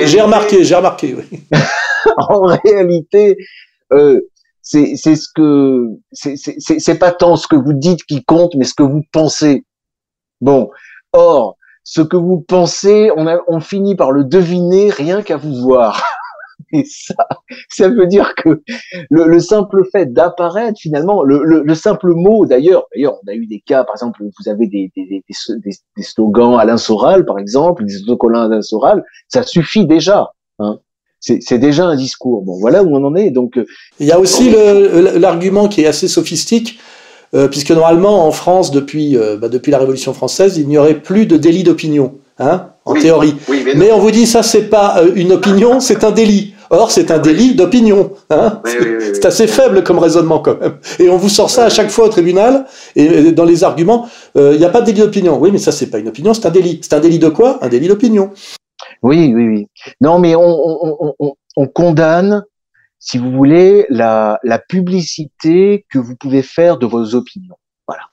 [0.05, 1.15] J'ai, remarqué, j'ai remarqué.
[1.15, 1.43] Oui.
[2.17, 3.37] en réalité,
[3.93, 4.19] euh,
[4.63, 8.25] c'est c'est ce que c'est c'est- c'est c'est pas tant ce que vous dites qui
[8.25, 9.65] compte, mais ce que vous pensez.
[10.41, 10.71] Bon,
[11.13, 15.53] or ce que vous pensez, on a on finit par le deviner rien qu'à vous
[15.61, 16.03] voir.
[16.73, 17.15] Et ça,
[17.69, 18.61] ça veut dire que
[19.09, 23.35] le, le simple fait d'apparaître finalement, le, le, le simple mot d'ailleurs, d'ailleurs on a
[23.35, 25.23] eu des cas, par exemple, où vous avez des, des, des,
[25.95, 30.31] des, slogans Alain Soral, par exemple, des autocollants Alain Soral, ça suffit déjà.
[30.59, 30.79] Hein.
[31.19, 32.43] C'est déjà un discours.
[32.43, 33.31] Bon, voilà où on en est.
[33.31, 33.65] Donc, euh,
[33.99, 34.51] Il y a aussi
[35.19, 36.79] l'argument qui est assez sophistique,
[37.33, 41.01] euh, puisque normalement en France, depuis, euh, bah, depuis la Révolution française, il n'y aurait
[41.01, 43.01] plus de délit d'opinion, hein, en Oui.
[43.01, 43.35] théorie.
[43.49, 46.53] oui, Mais on vous dit ça, c'est pas euh, une opinion, c'est un délit.
[46.69, 48.11] Or, c'est un délit d'opinion.
[48.29, 49.09] Hein Oui, oui, oui, oui.
[49.13, 50.77] c'est assez faible comme raisonnement quand même.
[50.99, 52.65] Et on vous sort ça à chaque fois au tribunal.
[52.95, 55.37] Et euh, dans les arguments, euh, il n'y a pas de délit d'opinion.
[55.37, 56.79] Oui, mais ça, c'est pas une opinion, c'est un délit.
[56.81, 57.59] C'est un délit de quoi?
[57.61, 58.31] Un délit d'opinion.
[59.01, 59.67] Oui, oui, oui.
[60.01, 62.43] Non, mais on, on, on, on, on condamne
[62.99, 67.55] si vous voulez, la, la publicité que vous pouvez faire de vos opinions.
[67.87, 68.03] Voilà.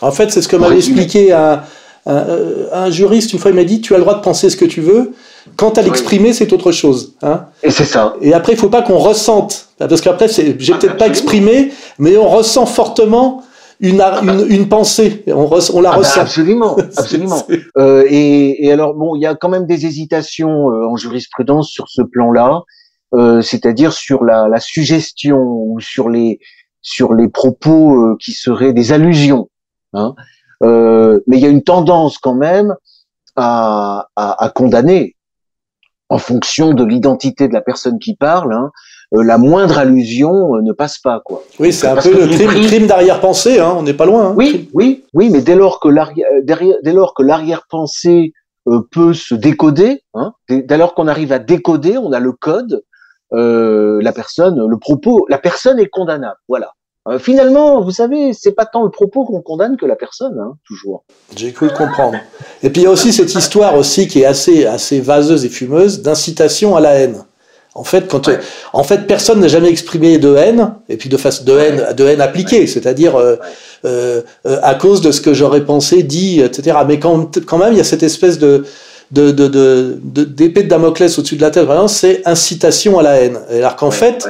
[0.00, 1.62] En fait, c'est ce que m'avait expliqué un,
[2.06, 3.50] un, juriste une fois.
[3.50, 5.12] Il m'a dit tu as le droit de penser ce que tu veux.
[5.56, 7.14] Quant à l'exprimer, c'est autre chose.
[7.22, 8.16] Hein et c'est ça.
[8.20, 12.28] Et après, il faut pas qu'on ressente, parce qu'après, j'ai peut-être pas exprimé, mais on
[12.28, 13.42] ressent fortement
[13.80, 15.24] une, une, une, pensée.
[15.26, 16.20] On, on la ah bah, ressent.
[16.20, 17.46] absolument, absolument.
[17.78, 21.70] euh, et, et, alors, bon, il y a quand même des hésitations euh, en jurisprudence
[21.70, 22.62] sur ce plan-là,
[23.14, 26.38] euh, c'est-à-dire sur la, la, suggestion ou sur les
[26.82, 29.48] sur les propos euh, qui seraient des allusions.
[29.92, 30.14] Hein.
[30.62, 32.74] Euh, mais il y a une tendance quand même
[33.36, 35.16] à, à, à condamner
[36.10, 38.52] en fonction de l'identité de la personne qui parle.
[38.52, 38.70] Hein,
[39.14, 41.42] euh, la moindre allusion euh, ne passe pas, quoi.
[41.58, 43.60] Oui, c'est un peu le crime, crime d'arrière-pensée.
[43.60, 44.28] Hein, on n'est pas loin.
[44.28, 44.34] Hein.
[44.36, 48.32] Oui, oui, oui, mais dès lors que l'arrière, dès lors que l'arrière-pensée
[48.68, 52.82] euh, peut se décoder, hein, dès, lors qu'on arrive à décoder, on a le code.
[53.32, 56.38] Euh, la personne, le propos, la personne est condamnable.
[56.48, 56.72] Voilà.
[57.08, 60.56] Euh, finalement, vous savez, c'est pas tant le propos qu'on condamne que la personne, hein,
[60.66, 61.04] toujours.
[61.34, 62.18] J'ai cru le comprendre.
[62.62, 65.48] Et puis il y a aussi cette histoire aussi qui est assez, assez vaseuse et
[65.48, 67.24] fumeuse d'incitation à la haine.
[67.74, 68.28] En fait, quand,
[68.72, 72.04] en fait, personne n'a jamais exprimé de haine, et puis de face de haine, de
[72.04, 73.36] haine appliquée, c'est-à-dire euh,
[73.84, 76.78] euh, à cause de ce que j'aurais pensé, dit, etc.
[76.86, 78.64] Mais quand, quand même, il y a cette espèce de
[79.12, 83.16] de, de, de, d'épée de, Damoclès au-dessus de la tête, vraiment, c'est incitation à la
[83.16, 83.38] haine.
[83.50, 84.24] Alors qu'en fait,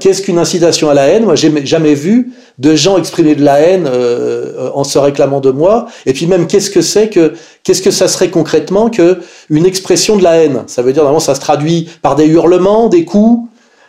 [0.00, 1.24] Qu'est-ce qu'une incitation à la haine?
[1.24, 5.50] Moi, j'ai jamais vu de gens exprimer de la haine euh, en se réclamant de
[5.50, 5.86] moi.
[6.06, 9.18] Et puis même, qu'est-ce que c'est que qu'est-ce que ça serait concrètement que
[9.50, 10.62] une expression de la haine?
[10.66, 13.48] Ça veut dire vraiment, ça se traduit par des hurlements, des coups.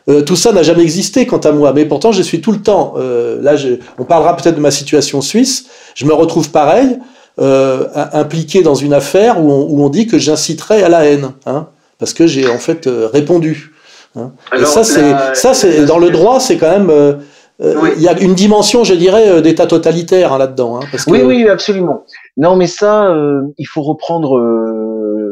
[0.10, 2.62] Euh, tout ça n'a jamais existé quant à moi, mais pourtant je suis tout le
[2.62, 2.96] temps.
[2.98, 3.56] Euh, là,
[3.98, 5.68] on parlera peut-être de ma situation suisse.
[5.96, 7.00] Je me retrouve pareil,
[7.40, 11.32] euh, impliqué dans une affaire où on, où on dit que j'inciterais à la haine,
[11.46, 13.73] hein, parce que j'ai en fait euh, répondu.
[14.16, 14.32] Hein.
[14.66, 16.90] Ça, c'est, ça, c'est dans le droit, c'est quand même.
[16.90, 17.14] Euh,
[17.62, 20.78] euh, il y a une dimension, je dirais, euh, d'état totalitaire hein, là-dedans.
[20.78, 21.12] Hein, parce que...
[21.12, 22.06] Oui, oui, absolument.
[22.38, 23.16] Non, mais ça,
[23.58, 24.40] il faut reprendre,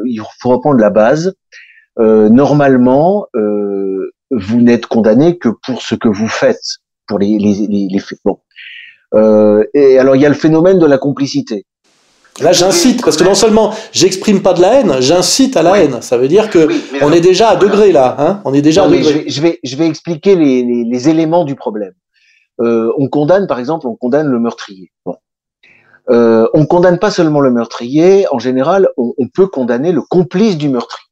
[0.05, 1.33] il faut reprendre la base.
[1.97, 7.99] normalement, vous n'êtes condamné que pour ce que vous faites, pour les, les, les, les
[7.99, 8.19] faits.
[8.23, 8.39] Bon.
[9.73, 11.65] et alors, il y a le phénomène de la complicité.
[12.39, 16.01] Là, j'incite, parce que non seulement j'exprime pas de la haine, j'incite à la haine.
[16.01, 16.69] Ça veut dire que
[17.01, 18.15] on est déjà à degré là.
[18.17, 19.25] Hein on est déjà à degré.
[19.27, 21.93] Je vais, je vais, expliquer les, les, les, éléments du problème.
[22.61, 24.91] Euh, on condamne, par exemple, on condamne le meurtrier.
[25.05, 25.15] Bon.
[26.09, 28.25] Euh, on condamne pas seulement le meurtrier.
[28.31, 31.05] En général, on, on peut condamner le complice du meurtrier.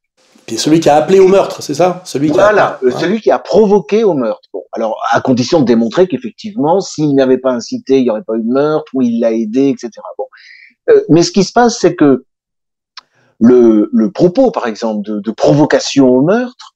[0.46, 2.02] Puis celui qui a appelé au meurtre, c'est ça?
[2.04, 2.84] Celui qui voilà, a...
[2.84, 4.48] Euh, celui qui a provoqué au meurtre.
[4.52, 8.34] Bon, alors à condition de démontrer qu'effectivement, s'il n'avait pas incité, il n'y aurait pas
[8.34, 9.90] eu de meurtre, ou il l'a aidé, etc.
[10.18, 10.24] Bon,
[10.90, 12.24] euh, mais ce qui se passe, c'est que
[13.38, 16.74] le, propos, par exemple, de, provocation au meurtre,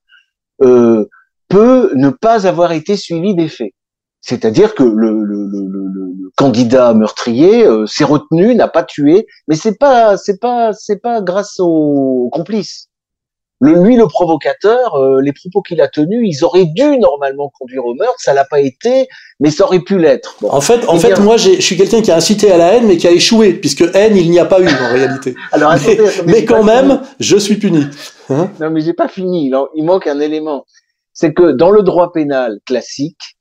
[0.62, 1.07] euh,
[1.48, 3.72] peut ne pas avoir été suivi des faits.
[4.20, 10.40] C'est-à-dire que le, candidat meurtrier euh, s'est retenu, n'a pas tué, mais c'est pas c'est
[10.40, 12.88] pas c'est pas grâce aux complices.
[13.60, 17.86] Le, lui, le provocateur, euh, les propos qu'il a tenus, ils auraient dû normalement conduire
[17.86, 18.18] au meurtre.
[18.18, 19.08] Ça l'a pas été,
[19.40, 20.36] mais ça aurait pu l'être.
[20.42, 22.96] en fait, en fait, moi, je suis quelqu'un qui a incité à la haine, mais
[22.96, 25.34] qui a échoué, puisque haine, il n'y a pas eu en réalité.
[25.52, 25.74] Alors,
[26.26, 27.86] mais, quand même, je suis puni.
[28.28, 29.50] Hein non, mais j'ai pas fini.
[29.74, 30.64] Il manque un élément.
[31.12, 33.38] C'est que dans le droit pénal classique,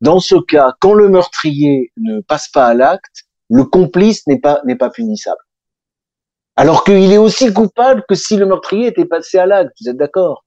[0.00, 4.60] dans ce cas, quand le meurtrier ne passe pas à l'acte, le complice n'est pas
[4.64, 5.38] n'est pas punissable.
[6.56, 9.72] Alors qu'il est aussi coupable que si le meurtrier était passé à l'acte.
[9.80, 10.44] Vous êtes d'accord?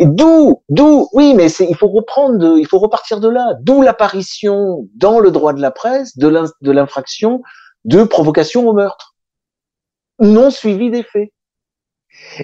[0.00, 3.54] D'où, d'où, oui, mais il faut reprendre, il faut repartir de là.
[3.60, 7.42] D'où l'apparition dans le droit de la presse de l'infraction
[7.84, 9.14] de provocation au meurtre,
[10.18, 11.30] non suivi des faits.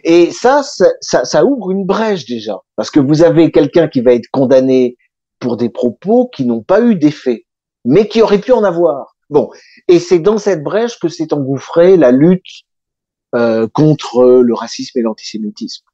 [0.04, 4.12] Et ça, ça, ça ouvre une brèche déjà, parce que vous avez quelqu'un qui va
[4.12, 4.96] être condamné
[5.38, 7.46] pour des propos qui n'ont pas eu d'effet,
[7.84, 9.16] mais qui auraient pu en avoir.
[9.30, 9.48] Bon,
[9.88, 12.64] et c'est dans cette brèche que s'est engouffrée la lutte
[13.34, 15.84] euh, contre le racisme et l'antisémitisme.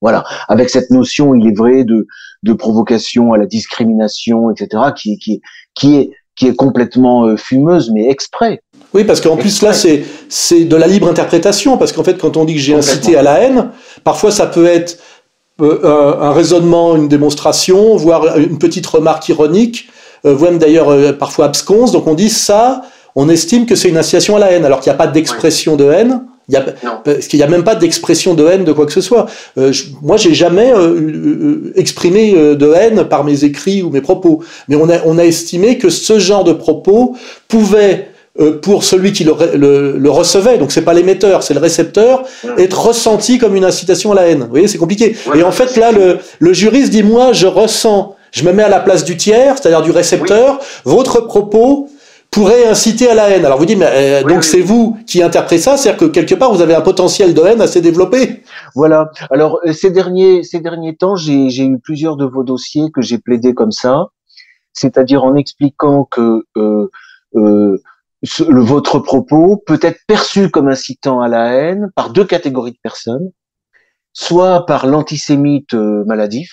[0.00, 2.06] Voilà, avec cette notion, il est vrai, de,
[2.42, 5.42] de provocation à la discrimination, etc., qui, qui,
[5.74, 8.62] qui est qui est complètement euh, fumeuse, mais exprès.
[8.94, 12.38] Oui, parce qu'en plus là, c'est c'est de la libre interprétation, parce qu'en fait, quand
[12.38, 13.70] on dit que j'ai incité à la haine,
[14.04, 14.96] parfois ça peut être
[15.60, 19.90] euh, un raisonnement, une démonstration, voire une petite remarque ironique,
[20.24, 21.92] voire d'ailleurs parfois absconse.
[21.92, 22.80] Donc on dit ça,
[23.14, 25.76] on estime que c'est une incitation à la haine, alors qu'il n'y a pas d'expression
[25.76, 26.22] de haine.
[26.50, 26.64] Il y a,
[27.04, 29.26] parce qu'il n'y a même pas d'expression de haine de quoi que ce soit.
[29.56, 33.90] Euh, je, moi, j'ai jamais euh, euh, exprimé euh, de haine par mes écrits ou
[33.90, 37.14] mes propos, mais on a, on a estimé que ce genre de propos
[37.46, 38.08] pouvait
[38.62, 42.22] pour celui qui le, le, le recevait, donc c'est pas l'émetteur, c'est le récepteur,
[42.58, 44.42] être ressenti comme une incitation à la haine.
[44.44, 45.14] Vous voyez, c'est compliqué.
[45.34, 48.68] Et en fait, là, le, le juriste dit, moi, je ressens, je me mets à
[48.68, 51.88] la place du tiers, c'est-à-dire du récepteur, votre propos
[52.30, 53.44] pourrait inciter à la haine.
[53.44, 56.52] Alors vous dites, mais euh, donc c'est vous qui interprétez ça, c'est-à-dire que quelque part
[56.52, 58.42] vous avez un potentiel de haine assez développé.
[58.74, 59.10] Voilà.
[59.30, 63.02] Alors euh, ces derniers ces derniers temps, j'ai j'ai eu plusieurs de vos dossiers que
[63.02, 64.06] j'ai plaidé comme ça,
[64.72, 66.88] c'est-à-dire en expliquant que euh,
[67.34, 67.78] euh,
[68.22, 72.72] ce- le, votre propos peut être perçu comme incitant à la haine par deux catégories
[72.72, 73.30] de personnes,
[74.12, 76.50] soit par l'antisémite euh, maladif,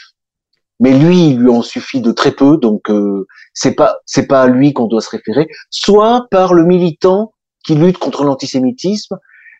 [0.79, 4.43] mais lui, il lui en suffit de très peu, donc euh, c'est pas c'est pas
[4.43, 7.33] à lui qu'on doit se référer, soit par le militant
[7.65, 9.17] qui lutte contre l'antisémitisme,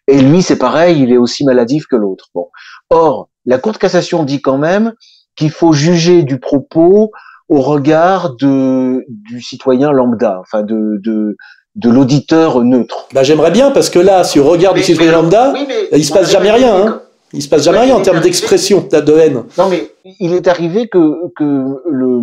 [0.08, 2.28] et lui c'est pareil, il est aussi maladif que l'autre.
[2.36, 2.50] Bon,
[2.90, 4.94] or la Cour de cassation dit quand même
[5.36, 7.12] qu'il faut juger du propos
[7.50, 11.36] au regard de du citoyen lambda, enfin de de
[11.76, 13.08] de l'auditeur neutre.
[13.14, 15.54] Bah, j'aimerais bien parce que là, si on regarde le citoyen lambda,
[15.92, 16.76] il se passe jamais rien.
[16.76, 17.02] Hein.
[17.34, 19.44] Il se passe jamais Ouais, rien en termes d'expression de haine.
[19.58, 22.22] Non, mais il est arrivé que, que le,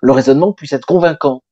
[0.00, 1.42] le raisonnement puisse être convaincant.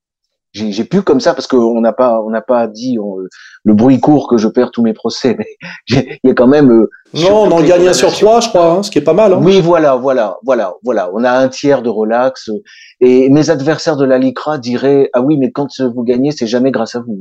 [0.52, 3.18] J'ai pu comme ça parce qu'on n'a pas on n'a pas dit on-
[3.62, 5.46] le bruit court que je perds tous mes procès, mais
[6.24, 6.70] il y a quand même.
[6.72, 9.12] euh, Non, on en gagne un sur trois, je crois, hein, ce qui est pas
[9.12, 9.32] mal.
[9.32, 9.40] Hein.
[9.40, 11.08] Oui, voilà, voilà, voilà, voilà.
[11.14, 12.48] On a un tiers de relax.
[12.48, 12.54] euh,
[13.00, 16.72] Et mes adversaires de la LICRA diraient ah oui, mais quand vous gagnez, c'est jamais
[16.72, 17.16] grâce à vous.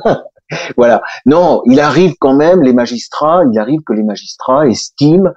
[0.00, 0.16] hein.
[0.76, 1.02] voilà.
[1.26, 3.42] Non, il arrive quand même les magistrats.
[3.52, 5.30] Il arrive que les magistrats estiment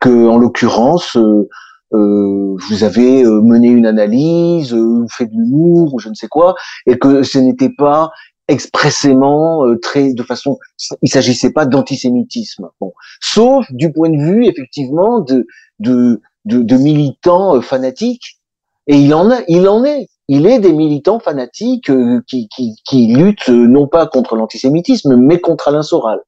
[0.00, 1.48] que, en l'occurrence, euh,
[1.94, 6.28] euh, vous avez euh, mené une analyse, euh, fait de l'humour ou je ne sais
[6.28, 6.54] quoi,
[6.86, 8.10] et que ce n'était pas
[8.48, 10.58] expressément euh, très de façon
[11.02, 15.46] il s'agissait pas d'antisémitisme bon sauf du point de vue effectivement de
[15.80, 18.38] de de, militants fanatiques
[18.86, 22.74] et il en a il en est il est des militants fanatiques euh, qui, qui
[22.84, 26.20] qui luttent euh, non pas contre l'antisémitisme mais contre Alain Soral.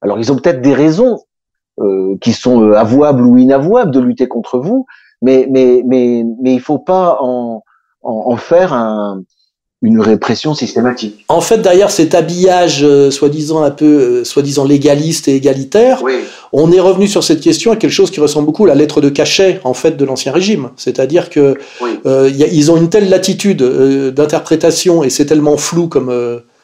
[0.00, 1.18] Alors ils ont peut-être des raisons
[1.80, 4.86] euh, qui sont euh, avouables ou inavouables de lutter contre vous
[5.22, 7.62] mais mais mais mais il faut pas en
[8.02, 9.22] en, en faire un
[9.84, 15.28] une répression systématique En fait, derrière cet habillage euh, soi-disant un peu, euh, soi-disant légaliste
[15.28, 16.14] et égalitaire, oui
[16.56, 19.00] on est revenu sur cette question à quelque chose qui ressemble beaucoup à la lettre
[19.00, 20.70] de cachet en fait de l'ancien régime.
[20.76, 23.60] C'est-à-dire que oui euh, y a- ils ont une telle latitude
[24.14, 26.12] d'interprétation et c'est tellement flou comme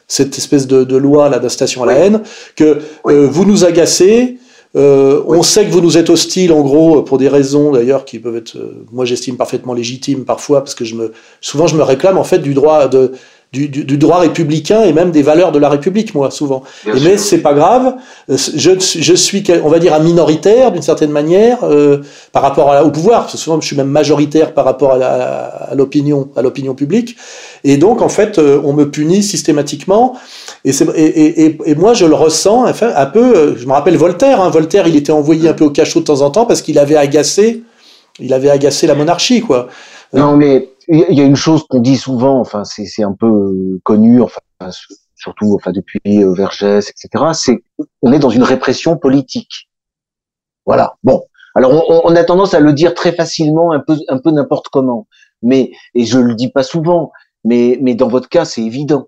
[0.07, 2.21] cette espèce de, de loi là d'incitation à la haine
[2.55, 4.37] que vous nous agacez.
[4.75, 5.37] Euh, Oui.
[5.37, 8.35] On sait que vous nous êtes hostiles, en gros, pour des raisons d'ailleurs qui peuvent
[8.35, 12.17] être, euh, moi j'estime parfaitement légitimes parfois, parce que je me, souvent je me réclame
[12.17, 13.11] en fait du droit de,
[13.53, 16.63] du, du, du droit républicain et même des valeurs de la République, moi souvent.
[16.85, 17.09] bien Et sûr.
[17.09, 17.95] mais c'est pas grave.
[18.29, 21.97] Euh, Je, je suis, on va dire, un minoritaire d'une certaine manière euh,
[22.31, 23.23] par rapport à- au pouvoir.
[23.23, 27.17] Parce que souvent, je suis même majoritaire par rapport à, l'opinion, à l'opinion publique.
[27.65, 30.15] Et donc, en fait, euh, on me punit systématiquement.
[30.63, 33.35] Et, c'est- et, et, et, et moi, je le ressens enfin, un peu.
[33.35, 34.39] euh, Je me rappelle Voltaire.
[34.39, 36.79] Hein, Voltaire, il était envoyé un peu au cachot de temps en temps parce qu'il
[36.79, 37.63] avait agacé,
[38.21, 39.67] il avait agacé la monarchie, quoi.
[40.13, 43.79] Non, mais il y a une chose qu'on dit souvent, enfin, c'est un peu euh,
[43.83, 44.41] connu, enfin,
[45.15, 47.25] surtout, enfin, depuis euh, Vergès, etc.
[47.33, 47.63] C'est
[48.01, 49.69] on est dans une répression politique.
[50.65, 50.95] Voilà.
[51.03, 51.23] Bon.
[51.55, 54.67] Alors, on, on a tendance à le dire très facilement, un peu, un peu n'importe
[54.69, 55.07] comment.
[55.41, 57.11] Mais et je le dis pas souvent,
[57.43, 59.07] mais mais dans votre cas, c'est évident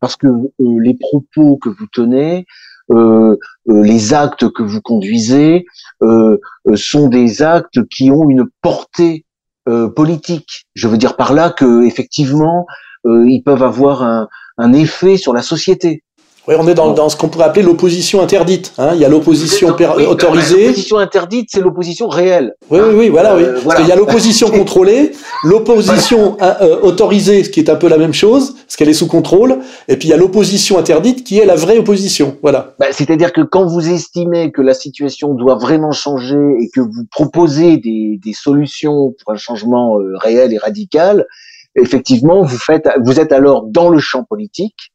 [0.00, 2.46] parce que euh, les propos que vous tenez,
[2.92, 3.36] euh,
[3.68, 5.66] euh, les actes que vous conduisez,
[6.02, 6.38] euh,
[6.76, 9.25] sont des actes qui ont une portée
[9.68, 10.66] euh, politique.
[10.74, 12.66] Je veux dire par là que effectivement,
[13.06, 16.04] euh, ils peuvent avoir un, un effet sur la société.
[16.48, 18.72] Oui, on est dans, dans ce qu'on pourrait appeler l'opposition interdite.
[18.78, 18.90] Hein.
[18.94, 20.66] Il y a l'opposition Oui, autorisée.
[20.66, 22.54] L'opposition interdite, c'est l'opposition réelle.
[22.70, 23.42] Oui, oui, oui, voilà, oui.
[23.42, 23.80] Euh, Parce voilà.
[23.80, 25.10] qu'il y a l'opposition contrôlée,
[25.42, 28.94] l'opposition euh, euh, autorisée, ce qui est un peu la même chose, parce qu'elle est
[28.94, 32.36] sous contrôle, et puis il y a l'opposition interdite, qui est la vraie opposition.
[32.42, 32.74] Voilà.
[32.78, 37.06] Bah, C'est-à-dire que quand vous estimez que la situation doit vraiment changer et que vous
[37.10, 41.26] proposez des, des solutions pour un changement euh, réel et radical,
[41.74, 44.92] effectivement, vous faites, vous êtes alors dans le champ politique.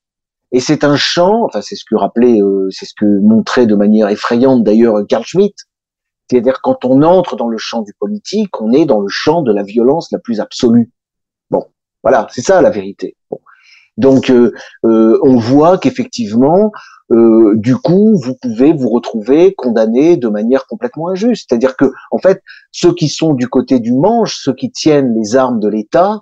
[0.52, 3.76] Et c'est un champ, enfin c'est ce que rappelait, euh, c'est ce que montrait de
[3.76, 5.56] manière effrayante d'ailleurs Carl Schmitt.
[6.30, 9.54] C'est-à-dire quand on entre dans le champ du politique, on est dans le champ de
[9.54, 10.92] la violence la plus absolue.
[11.50, 11.66] Bon,
[12.04, 13.16] voilà, c'est ça la vérité.
[13.98, 14.54] Donc euh,
[14.86, 16.72] euh, on voit qu'effectivement,
[17.56, 21.48] du coup, vous pouvez vous retrouver condamné de manière complètement injuste.
[21.50, 22.42] C'est-à-dire que, en fait,
[22.72, 26.22] ceux qui sont du côté du manche, ceux qui tiennent les armes de l'État,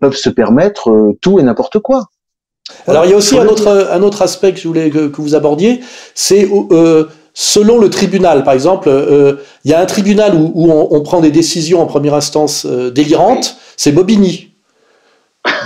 [0.00, 2.08] peuvent se permettre tout et n'importe quoi.
[2.86, 5.20] Alors il y a aussi un autre, un autre aspect que je voulais que, que
[5.20, 5.80] vous abordiez,
[6.14, 7.04] c'est euh,
[7.34, 8.42] selon le tribunal.
[8.42, 11.82] Par exemple, euh, il y a un tribunal où, où on, on prend des décisions
[11.82, 14.53] en première instance euh, délirantes, c'est Bobigny.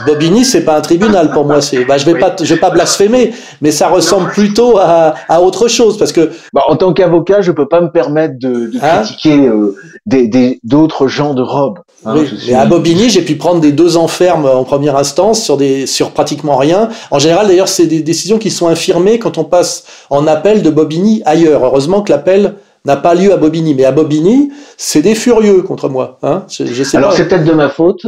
[0.06, 1.60] Bobigny, c'est pas un tribunal pour moi.
[1.60, 5.40] C'est, bah, je vais pas, je vais pas blasphémer, mais ça ressemble plutôt à, à
[5.40, 6.30] autre chose parce que.
[6.52, 9.76] Bah, en tant qu'avocat, je peux pas me permettre de, de Hein critiquer euh,
[10.06, 11.78] des, des, d'autres gens de robe.
[12.04, 12.14] hein.
[12.16, 15.56] Oui, suis- à Bobigny, j'ai pu prendre des deux ans ferme en première instance sur
[15.56, 16.88] des sur pratiquement rien.
[17.10, 20.70] En général, d'ailleurs, c'est des décisions qui sont infirmées quand on passe en appel de
[20.70, 21.64] Bobigny ailleurs.
[21.64, 22.54] Heureusement que l'appel
[22.84, 26.18] n'a pas lieu à Bobigny, mais à Bobigny, c'est des furieux contre moi.
[26.22, 28.06] Hein je, je sais Alors c'est peut-être de ma faute.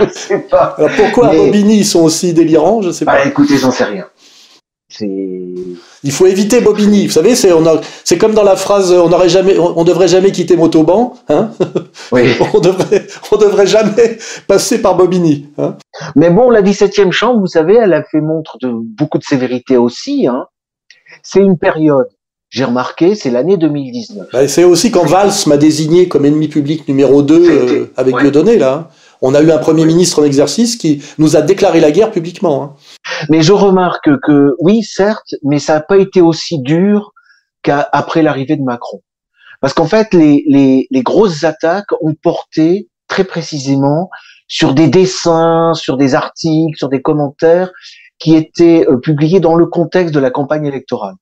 [0.00, 0.74] Je sais pas.
[0.78, 3.14] Alors, pourquoi mais- à Bobigny ils sont aussi délirants Je sais pas.
[3.16, 4.06] Bah écoutez, j'en sais rien.
[5.00, 7.06] Il faut éviter Bobigny.
[7.06, 9.84] Vous savez, c'est on a- c'est comme dans la phrase on n'aurait jamais, on, on
[9.84, 11.14] devrait jamais quitter Motoban.
[11.28, 11.50] Hein
[12.12, 12.34] oui.
[12.54, 14.16] on devrait, on devrait jamais
[14.46, 15.48] passer par Bobigny.
[15.58, 15.76] Hein
[16.14, 19.76] Mais bon, la 17e chambre, vous savez, elle a fait montre de beaucoup de sévérité
[19.76, 20.26] aussi.
[20.28, 20.46] Hein.
[21.22, 22.06] C'est une période.
[22.48, 24.28] J'ai remarqué, c'est l'année 2019.
[24.32, 28.22] Bah, c'est aussi quand Valls m'a désigné comme ennemi public numéro 2 C'était- avec ouais.
[28.22, 28.88] Dieudonné, là.
[29.22, 32.62] On a eu un premier ministre en exercice qui nous a déclaré la guerre publiquement.
[32.62, 32.74] hein.
[33.28, 37.12] Mais je remarque que oui, certes, mais ça n'a pas été aussi dur
[37.62, 39.02] qu'après l'arrivée de Macron.
[39.60, 44.10] Parce qu'en fait, les, les, les grosses attaques ont porté très précisément
[44.48, 47.72] sur des dessins, sur des articles, sur des commentaires
[48.18, 51.14] qui étaient euh, publiés dans le contexte de la campagne électorale.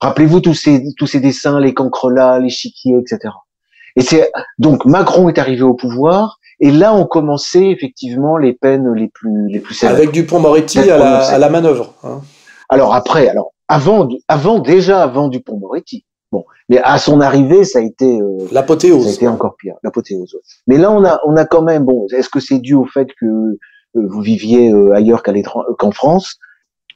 [0.00, 3.34] Rappelez-vous tous ces, tous ces dessins, les cancrelats, les chiquiers, etc.
[3.96, 8.92] Et c'est donc Macron est arrivé au pouvoir et là ont commencé effectivement les peines
[8.94, 9.96] les plus les plus sévères.
[9.96, 11.94] Avec Dupont-Moretti à la, à la manœuvre.
[12.04, 12.20] hein.
[12.68, 16.04] Alors après, alors avant, avant déjà avant Dupont-Moretti.
[16.32, 19.14] Bon, mais à son arrivée, ça a été, euh, ça a L'apothéose.
[19.16, 20.36] été encore pire, l'apothéose.
[20.68, 23.08] Mais là, on a, on a quand même, bon, est-ce que c'est dû au fait
[23.20, 23.56] que euh,
[23.94, 26.36] vous viviez euh, ailleurs qu'à l'étran- qu'en France?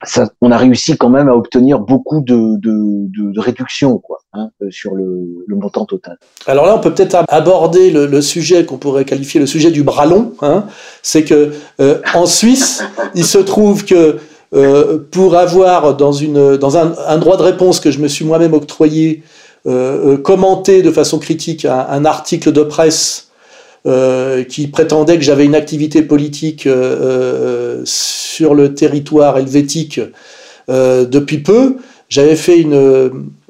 [0.02, 4.18] Ça, On a réussi quand même à obtenir beaucoup de, de, de, de réduction, quoi,
[4.32, 5.06] hein, euh, sur le,
[5.46, 6.18] le montant total.
[6.46, 9.70] Alors là, on peut peut-être ab- aborder le, le sujet qu'on pourrait qualifier le sujet
[9.70, 10.32] du bras long.
[10.42, 10.64] Hein.
[11.02, 12.82] C'est que euh, en Suisse,
[13.14, 14.18] il se trouve que
[14.54, 18.24] euh, pour avoir dans, une, dans un, un droit de réponse que je me suis
[18.24, 19.22] moi-même octroyé,
[19.66, 23.23] euh, euh, commenté de façon critique un article de presse
[23.86, 30.00] euh, qui prétendait que j'avais une activité politique euh, euh, sur le territoire helvétique
[30.66, 31.76] depuis peu,
[32.08, 32.66] j'avais fait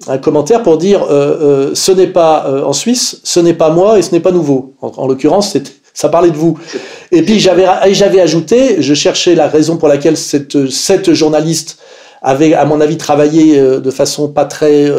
[0.09, 4.11] un commentaire pour dire ce n'est pas en Suisse, ce n'est pas moi et ce
[4.11, 4.75] n'est pas nouveau.
[4.81, 5.57] En, en l'occurrence,
[5.93, 6.59] ça parlait de vous.
[7.13, 11.79] Et puis j'avais ajouté, je cherchais la raison pour laquelle cette, journaliste
[12.21, 14.91] avait, à mon avis, travaillé de façon pas très,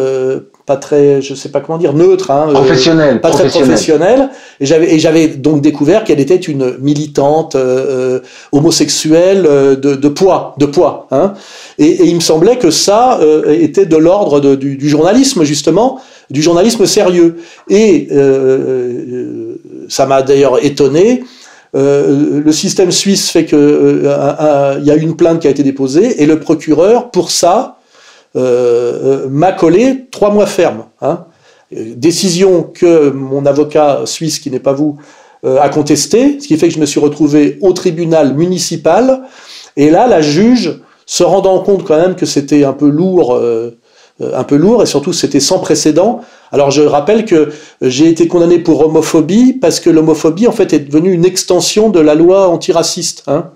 [0.66, 4.30] pas très, je sais pas comment dire, neutre, hein, euh, Professionnel, pas très professionnel.
[4.59, 8.20] Et j'avais, et j'avais donc découvert qu'elle était une militante euh, euh,
[8.51, 11.07] homosexuelle euh, de, de poids, de poids.
[11.11, 11.34] Hein.
[11.78, 15.99] Et, et il me semblait que ça euh, était de l'ordre du, du journalisme justement,
[16.32, 17.38] du journalisme sérieux.
[17.70, 18.07] Et
[19.88, 21.24] ça m'a d'ailleurs étonné.
[21.76, 25.61] Euh, le système suisse fait que euh, il y a une plainte qui a été
[25.61, 27.74] déposée et le procureur pour ça
[28.36, 30.86] euh, euh, m'a collé trois mois ferme.
[31.01, 31.25] Hein.
[31.75, 34.97] Euh, Décision que mon avocat suisse, qui n'est pas vous,
[35.59, 39.21] a contesté, ce qui fait que je me suis retrouvé au tribunal municipal.
[39.77, 43.39] Et là, la juge, se rendant compte quand même que c'était un peu lourd,
[44.19, 46.21] un peu lourd, et surtout c'était sans précédent.
[46.51, 50.79] Alors je rappelle que j'ai été condamné pour homophobie parce que l'homophobie en fait est
[50.79, 53.21] devenue une extension de la loi antiraciste.
[53.27, 53.51] Hein.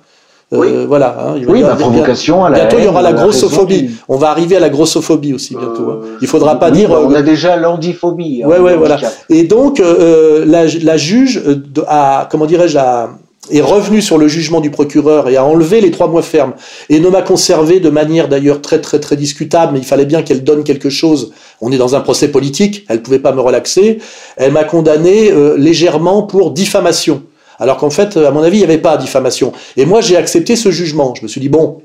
[0.52, 0.68] Euh, Oui.
[0.88, 1.16] Voilà.
[1.20, 3.92] hein, il va Oui, la provocation à la Bientôt, il y aura la grossophobie.
[4.08, 5.92] On va arriver à la grossophobie aussi bientôt.
[5.92, 6.00] hein.
[6.04, 6.90] Euh, Il faudra pas oui, dire.
[6.90, 8.42] bah, euh, on a déjà l'andiphobie.
[8.44, 9.00] hein, Ouais, voilà.
[9.30, 11.56] Et donc, euh, la, la juge euh,
[11.88, 13.10] a, comment dirais-je, a-
[13.52, 16.54] est revenue sur le jugement du procureur et a enlevé les trois mois fermes
[16.90, 20.22] et ne m'a conservé de manière d'ailleurs très très très discutable, mais il fallait bien
[20.24, 21.32] qu'elle donne quelque chose.
[21.62, 24.00] On est dans un procès politique, elle pouvait pas me relaxer.
[24.38, 27.22] Elle m'a condamné euh, légèrement pour diffamation.
[27.60, 29.52] Alors qu'en fait, à mon avis, il n'y avait pas diffamation.
[29.78, 31.14] Et moi, j'ai accepté ce jugement.
[31.16, 31.82] Je me suis dit, bon,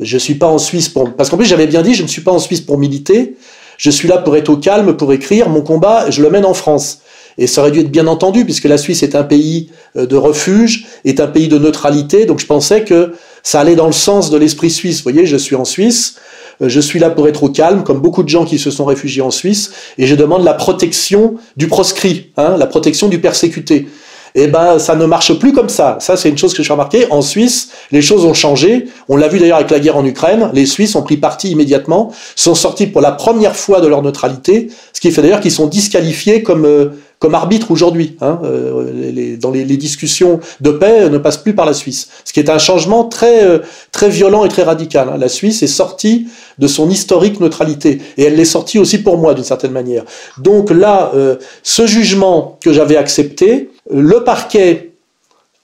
[0.00, 1.14] je suis pas en Suisse pour...
[1.14, 3.36] Parce qu'en plus, j'avais bien dit, je ne suis pas en Suisse pour militer.
[3.76, 5.48] Je suis là pour être au calme, pour écrire.
[5.48, 7.00] Mon combat, je le mène en France.
[7.38, 10.16] Et ça aurait dû être bien entendu, puisque la Suisse est un pays euh, de
[10.16, 12.26] refuge, est un pays de neutralité.
[12.26, 14.98] Donc je pensais que ça allait dans le sens de l'esprit suisse.
[14.98, 16.16] Vous voyez, je suis en Suisse.
[16.60, 18.84] euh, Je suis là pour être au calme, comme beaucoup de gens qui se sont
[18.84, 23.86] réfugiés en Suisse, et je demande la protection du proscrit, hein, la protection du persécuté.
[24.34, 25.96] Eh ben, ça ne marche plus comme ça.
[26.00, 27.06] Ça, c'est une chose que j'ai remarqué.
[27.10, 28.86] En Suisse, les choses ont changé.
[29.08, 30.50] On l'a vu d'ailleurs avec la guerre en Ukraine.
[30.52, 34.68] Les Suisses ont pris parti immédiatement, sont sortis pour la première fois de leur neutralité,
[34.92, 36.86] ce qui fait d'ailleurs qu'ils sont disqualifiés comme euh,
[37.18, 38.16] comme arbitre aujourd'hui.
[38.22, 38.38] Hein.
[38.44, 42.08] Euh, les- dans les, les discussions de paix, ne passent plus par la Suisse.
[42.24, 43.58] Ce qui est un changement très euh,
[43.92, 45.08] très violent et très radical.
[45.12, 45.18] hein.
[45.18, 46.28] La Suisse est sortie
[46.58, 50.04] de son historique neutralité et elle l'est sortie aussi pour moi d'une certaine manière.
[50.38, 54.90] Donc là, euh, ce jugement que j'avais accepté, le parquet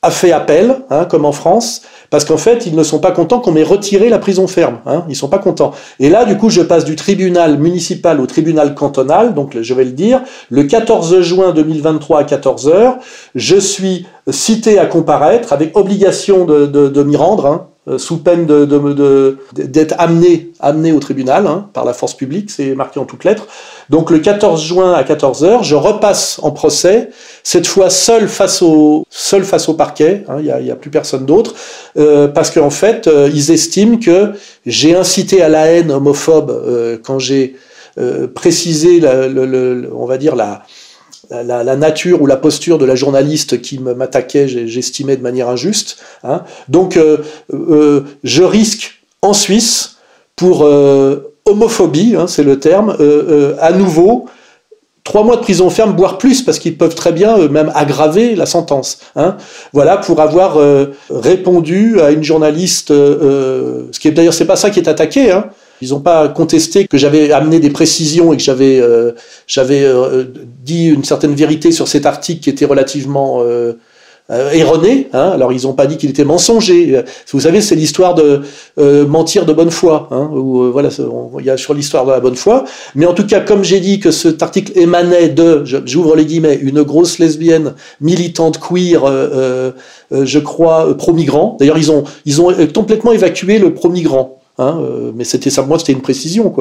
[0.02, 3.40] a fait appel, hein, comme en France, parce qu'en fait, ils ne sont pas contents
[3.40, 4.78] qu'on m'ait retiré la prison ferme.
[4.86, 5.72] Hein, ils sont pas contents.
[5.98, 9.84] Et là, du coup, je passe du tribunal municipal au tribunal cantonal, donc je vais
[9.84, 12.98] le dire, le 14 juin 2023 à 14 heures,
[13.34, 17.46] je suis cité à comparaître avec obligation de, m'y rendre.
[17.46, 17.66] Hein,
[17.98, 22.74] sous peine d'être de, de, amené, amené au tribunal hein, par la force publique, c'est
[22.74, 23.46] marqué en toutes lettres.
[23.90, 27.10] Donc le 14 juin à 14h, je repasse en procès,
[27.44, 30.76] cette fois seul face au, seul face au parquet, hein, il n'y a, y a,
[30.76, 31.54] plus personne d'autre,
[31.96, 34.32] euh, parce qu'en fait, euh, ils estiment que
[34.64, 37.56] j'ai incité à la haine homophobe euh, quand j'ai
[37.98, 39.00] euh, précisé,
[39.94, 40.62] on va dire, la,
[41.30, 45.98] la, nature ou la posture de la journaliste qui m'attaquait, j'estimais de manière injuste.
[46.24, 46.42] Hein.
[46.68, 47.18] Donc, euh,
[47.52, 49.96] euh, je risque en Suisse,
[50.36, 52.96] pour euh, homophobie, hein, c'est le terme,
[53.60, 54.26] à nouveau,
[55.02, 58.44] trois mois de prison ferme, voire plus, parce qu'ils peuvent très bien même aggraver la
[58.44, 58.98] sentence.
[59.14, 59.36] Hein.
[59.72, 60.58] Voilà, pour avoir
[61.08, 65.30] répondu à une journaliste, ce qui est d'ailleurs, c'est pas ça qui est attaqué.
[65.30, 65.46] Hein.
[65.82, 69.12] Ils n'ont pas contesté que j'avais amené des précisions et que j'avais euh,
[69.58, 70.24] euh,
[70.64, 73.74] dit une certaine vérité sur cet article qui était relativement euh,
[74.28, 75.08] erroné.
[75.12, 75.30] Hein.
[75.34, 77.02] Alors ils n'ont pas dit qu'il était mensonger.
[77.30, 78.40] Vous savez, c'est l'histoire de
[79.04, 80.08] mentir de bonne foi.
[80.10, 80.88] Hein, voilà,
[81.38, 82.64] il y a sur l'histoire de la bonne foi.
[82.94, 86.58] Mais en tout cas, comme j'ai dit que cet article émanait de, j'ouvre les guillemets,
[86.60, 89.04] une grosse lesbienne militante queer,
[90.10, 91.56] je crois pro-migrant.
[91.60, 94.35] D'ailleurs, ils ont ils ont complètement évacué le pro-migrant.
[94.58, 96.54] Hein, euh, mais c'était ça, moi, c'était une précision.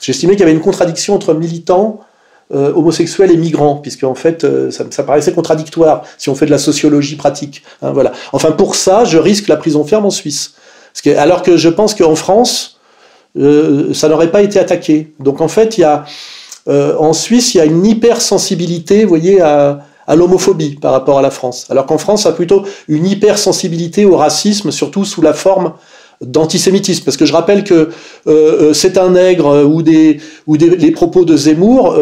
[0.00, 2.00] J'estimais qu'il y avait une contradiction entre militants,
[2.54, 6.46] euh, homosexuels et migrants, puisque en fait, euh, ça, ça, paraissait contradictoire si on fait
[6.46, 7.62] de la sociologie pratique.
[7.82, 8.12] Hein, voilà.
[8.32, 10.54] Enfin, pour ça, je risque la prison ferme en Suisse.
[11.16, 12.78] Alors que je pense qu'en France,
[13.36, 15.12] ça n'aurait pas été attaqué.
[15.18, 16.04] Donc en fait, il y a
[16.68, 21.22] en Suisse, il y a une hypersensibilité, vous voyez, à, à l'homophobie par rapport à
[21.22, 21.66] la France.
[21.68, 25.72] Alors qu'en France, y a plutôt une hypersensibilité au racisme, surtout sous la forme
[26.26, 27.04] d'antisémitisme.
[27.04, 27.88] Parce que je rappelle que euh,
[28.26, 31.94] euh c'est un nègre euh, ou des ou des, les propos de Zemmour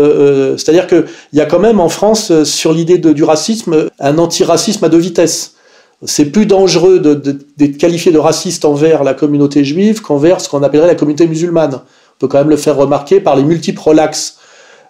[0.56, 4.84] c'est-à-dire que il y a quand même en France sur l'idée du racisme un antiracisme
[4.84, 5.54] à deux vitesses.
[6.04, 10.88] C'est plus dangereux d'être qualifié de raciste envers la communauté juive qu'envers ce qu'on appellerait
[10.88, 11.74] la communauté musulmane.
[11.74, 14.38] On peut quand même le faire remarquer par les multiples relax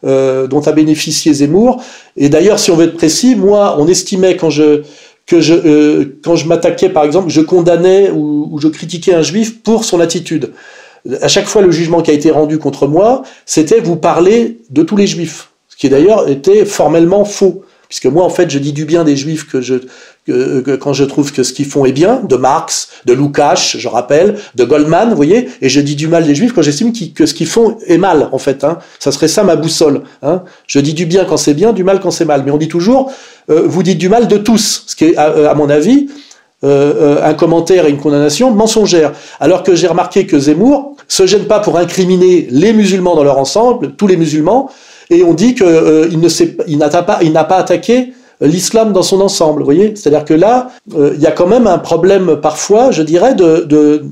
[0.03, 1.83] dont a bénéficié Zemmour.
[2.17, 4.83] Et d'ailleurs si on veut être précis moi on estimait quand je
[5.27, 9.23] que je, euh, quand je m'attaquais, par exemple, je condamnais ou, ou, je critiquais un
[9.23, 10.53] juif pour son attitude.
[11.21, 14.83] À chaque fois, le jugement qui a été rendu contre moi, c'était vous parler de
[14.83, 17.65] tous les juifs, ce qui d'ailleurs était formellement faux.
[17.89, 19.75] Puisque moi, en fait, je dis du bien des juifs que je,
[20.29, 24.37] quand je trouve que ce qu'ils font est bien, de Marx, de Lukács, je rappelle,
[24.55, 27.35] de Goldman, vous voyez, et je dis du mal des juifs quand j'estime que ce
[27.35, 28.63] qu'ils font est mal, en fait.
[28.63, 28.79] Hein.
[29.01, 30.03] Ça serait ça ma boussole.
[30.23, 30.43] Hein.
[30.69, 32.43] Je dis du bien quand c'est bien, du mal quand c'est mal.
[32.45, 33.13] Mais on dit toujours,
[33.51, 36.09] euh, vous dites du mal de tous, ce qui est, à, mon avis,
[36.65, 39.13] euh, euh, un commentaire et une condamnation mensongère.
[39.41, 43.39] Alors que j'ai remarqué que Zemmour se gêne pas pour incriminer les musulmans dans leur
[43.39, 44.71] ensemble, tous les musulmans,
[45.11, 47.03] et on dit qu'il n'a pas,
[47.45, 48.13] pas attaqué
[48.47, 49.61] l'islam dans son ensemble.
[49.61, 53.03] Vous voyez, c'est-à-dire que là, euh, il y a quand même un problème parfois, je
[53.03, 54.05] dirais, de, de,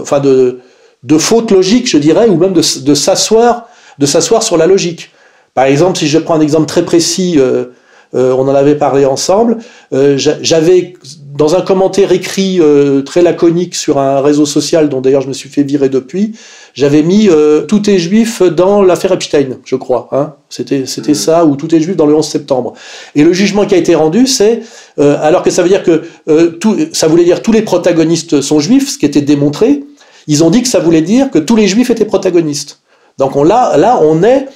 [0.00, 0.60] enfin de,
[1.02, 5.10] de faute logique, je dirais, ou même de, s'asseoir, de s'asseoir sur la logique.
[5.54, 7.66] Par exemple, si je prends un exemple très précis, euh,
[8.14, 9.58] euh, on en avait parlé ensemble.
[9.92, 10.94] J'avais
[11.36, 12.60] dans un commentaire écrit
[13.04, 16.34] très laconique sur un réseau social dont d'ailleurs je me suis fait virer depuis,
[16.74, 20.08] j'avais mis euh, tout est juif dans l'affaire Epstein, je crois.
[20.12, 21.16] Hein c'était c'était mmh.
[21.16, 22.74] ça ou tout est juif dans le 11 septembre.
[23.14, 24.60] Et le jugement qui a été rendu, c'est
[24.98, 28.40] euh, alors que ça veut dire que euh, tout, ça voulait dire tous les protagonistes
[28.40, 29.84] sont juifs, ce qui était démontré.
[30.26, 32.80] Ils ont dit que ça voulait dire que tous les juifs étaient protagonistes.
[33.18, 34.46] Donc on là là on est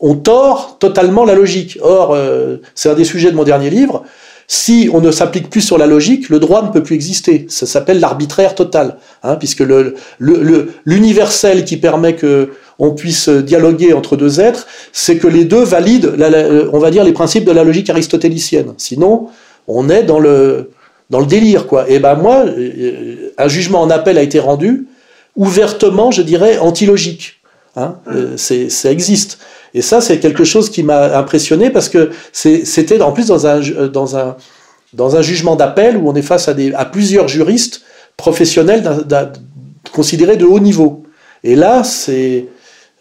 [0.00, 1.78] on tord totalement la logique.
[1.82, 4.04] Or, euh, c'est un des sujets de mon dernier livre.
[4.48, 7.46] Si on ne s'applique plus sur la logique, le droit ne peut plus exister.
[7.48, 9.64] Ça s'appelle l'arbitraire total, hein, puisque
[10.20, 16.12] l'universel qui permet que on puisse dialoguer entre deux êtres, c'est que les deux valident,
[16.16, 16.28] la,
[16.72, 18.74] on va dire, les principes de la logique aristotélicienne.
[18.76, 19.28] Sinon,
[19.66, 20.70] on est dans le
[21.08, 21.88] dans le délire, quoi.
[21.88, 24.86] Et ben moi, euh, un jugement en appel a été rendu
[25.36, 27.35] ouvertement, je dirais, antilogique.
[27.76, 29.38] Hein, euh, ça existe.
[29.74, 33.60] Et ça, c'est quelque chose qui m'a impressionné parce que c'était en plus dans un,
[33.88, 34.36] dans un,
[34.94, 37.82] dans un jugement d'appel où on est face à, des, à plusieurs juristes
[38.16, 39.04] professionnels
[39.92, 41.02] considérés de haut niveau.
[41.44, 42.46] Et là, c'est,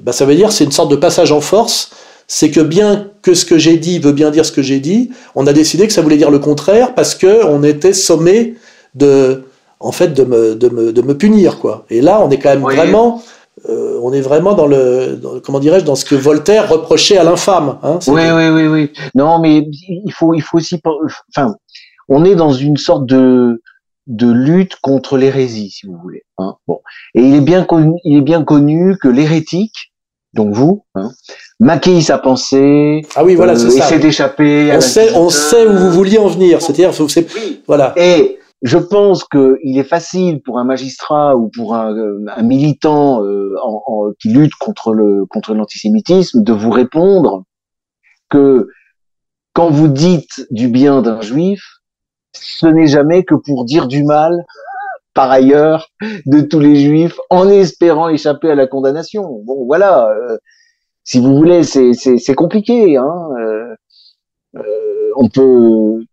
[0.01, 1.91] ben ça veut dire c'est une sorte de passage en force.
[2.27, 5.11] C'est que bien que ce que j'ai dit veut bien dire ce que j'ai dit,
[5.35, 8.55] on a décidé que ça voulait dire le contraire parce que on était sommé
[8.95, 9.43] de,
[9.79, 11.85] en fait, de me, de me, de me punir quoi.
[11.89, 12.75] Et là, on est quand même oui.
[12.75, 13.21] vraiment
[13.69, 17.23] euh, on est vraiment dans le, dans, comment dirais-je, dans ce que Voltaire reprochait à
[17.23, 17.77] l'infâme.
[17.83, 18.91] Hein, oui, oui, oui, oui.
[19.15, 20.79] Non, mais il faut, il faut aussi,
[21.29, 21.55] enfin,
[22.09, 23.61] on est dans une sorte de
[24.07, 26.23] de lutte contre l'hérésie, si vous voulez.
[26.37, 26.55] Hein.
[26.67, 26.79] Bon,
[27.15, 29.91] et il est bien connu, il est bien connu que l'hérétique,
[30.33, 31.11] donc vous, hein,
[31.59, 34.71] maquille sa pensée, ah oui, voilà, euh, essaie d'échapper.
[34.75, 36.61] On sait, on sait où vous vouliez en venir.
[36.61, 36.91] C'est-à-dire,
[37.67, 37.93] voilà.
[37.97, 41.95] Et je pense qu'il est facile pour un magistrat ou pour un,
[42.27, 43.55] un militant euh,
[44.19, 47.43] qui lutte contre le contre l'antisémitisme de vous répondre
[48.29, 48.67] que
[49.53, 51.61] quand vous dites du bien d'un juif,
[52.33, 54.45] ce n'est jamais que pour dire du mal
[55.13, 55.89] par ailleurs
[56.25, 59.41] de tous les juifs en espérant échapper à la condamnation.
[59.45, 60.09] Bon, voilà.
[60.09, 60.37] Euh,
[61.03, 62.97] si vous voulez, c'est compliqué.
[62.97, 63.75] Hein, euh,
[64.57, 66.03] euh, on peut,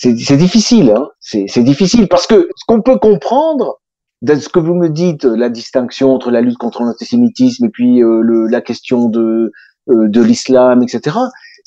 [0.00, 0.94] c'est difficile.
[0.96, 3.80] Hein, c'est difficile parce que ce qu'on peut comprendre,
[4.22, 8.00] de ce que vous me dites, la distinction entre la lutte contre l'antisémitisme et puis
[8.00, 9.52] le, la question de
[9.90, 11.16] de l'islam, etc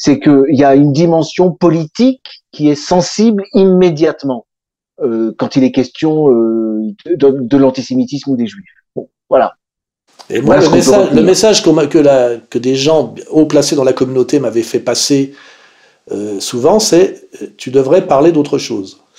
[0.02, 4.48] c'est qu'il y a une dimension politique qui est sensible immédiatement
[5.04, 8.66] euh, quand il est question euh, de, l'antisémitisme ou des juifs.
[8.96, 9.58] Bon, voilà.
[10.32, 13.94] Et moi, le, message, le message, que, la, que des gens haut placés dans la
[13.94, 15.36] communauté m'avaient fait passer
[16.12, 19.00] euh, souvent, c'est tu devrais parler d'autre chose.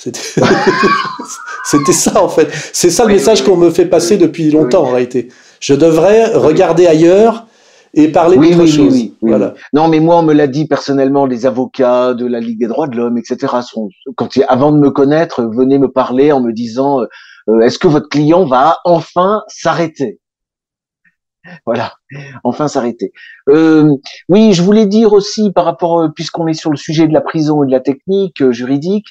[1.65, 2.49] C'était ça en fait.
[2.73, 5.29] C'est ça le message qu'on me fait passer depuis longtemps en réalité.
[5.61, 7.47] Je devrais regarder ailleurs
[7.95, 8.97] et parler oui, d'autre chose.
[9.21, 9.55] voilà.
[9.73, 12.89] Non, mais moi, on me l'a dit personnellement, les avocats de la Ligue des droits
[12.89, 13.55] de l'homme, etc.
[13.63, 17.89] Sont, quand avant de me connaître, venaient me parler en me disant euh, est-ce que
[17.89, 20.21] votre client va enfin s'arrêter?
[21.67, 21.93] voilà,
[22.45, 23.13] enfin s'arrêter.
[23.49, 23.91] Euh,
[24.29, 27.21] oui, je voulais dire aussi par rapport, euh, puisqu'on est sur le sujet de la
[27.21, 29.07] prison et de la technique euh, juridique,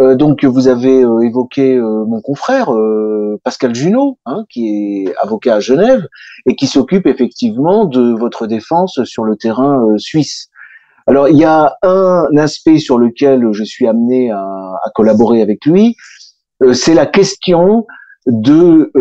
[0.00, 2.70] euh, donc vous avez euh, évoqué euh, mon confrère
[3.44, 6.06] Pascal Junot, hein, qui est avocat à Genève
[6.46, 10.48] et qui s'occupe effectivement de votre défense sur le terrain suisse.
[11.06, 15.64] Alors il y a un aspect sur lequel je suis amené à, à collaborer avec
[15.64, 15.96] lui,
[16.72, 17.86] c'est la question
[18.26, 18.92] de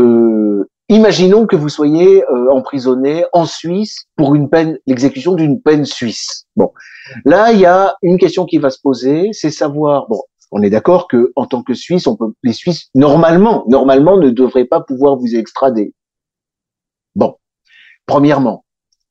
[0.90, 6.46] imaginons que vous soyez emprisonné en Suisse pour une peine, l'exécution d'une peine suisse.
[6.56, 6.72] Bon,
[7.26, 10.22] là il y a une question qui va se poser, c'est savoir bon
[10.52, 14.30] on est d'accord que en tant que Suisse, on peut, les Suisses normalement, normalement ne
[14.30, 15.94] devraient pas pouvoir vous extrader.
[17.16, 17.36] Bon,
[18.06, 18.66] premièrement,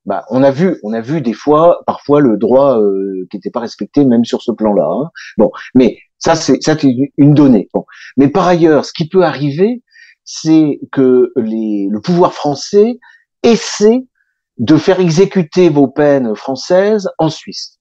[0.05, 3.51] bah, on a vu, on a vu des fois, parfois le droit euh, qui n'était
[3.51, 4.89] pas respecté, même sur ce plan-là.
[4.91, 5.11] Hein.
[5.37, 7.69] Bon, mais ça c'est ça c'est une donnée.
[7.73, 7.85] Bon,
[8.17, 9.83] mais par ailleurs, ce qui peut arriver,
[10.31, 12.99] c'est que les, le pouvoir français
[13.43, 14.05] essaie
[14.59, 17.79] de faire exécuter vos peines françaises en Suisse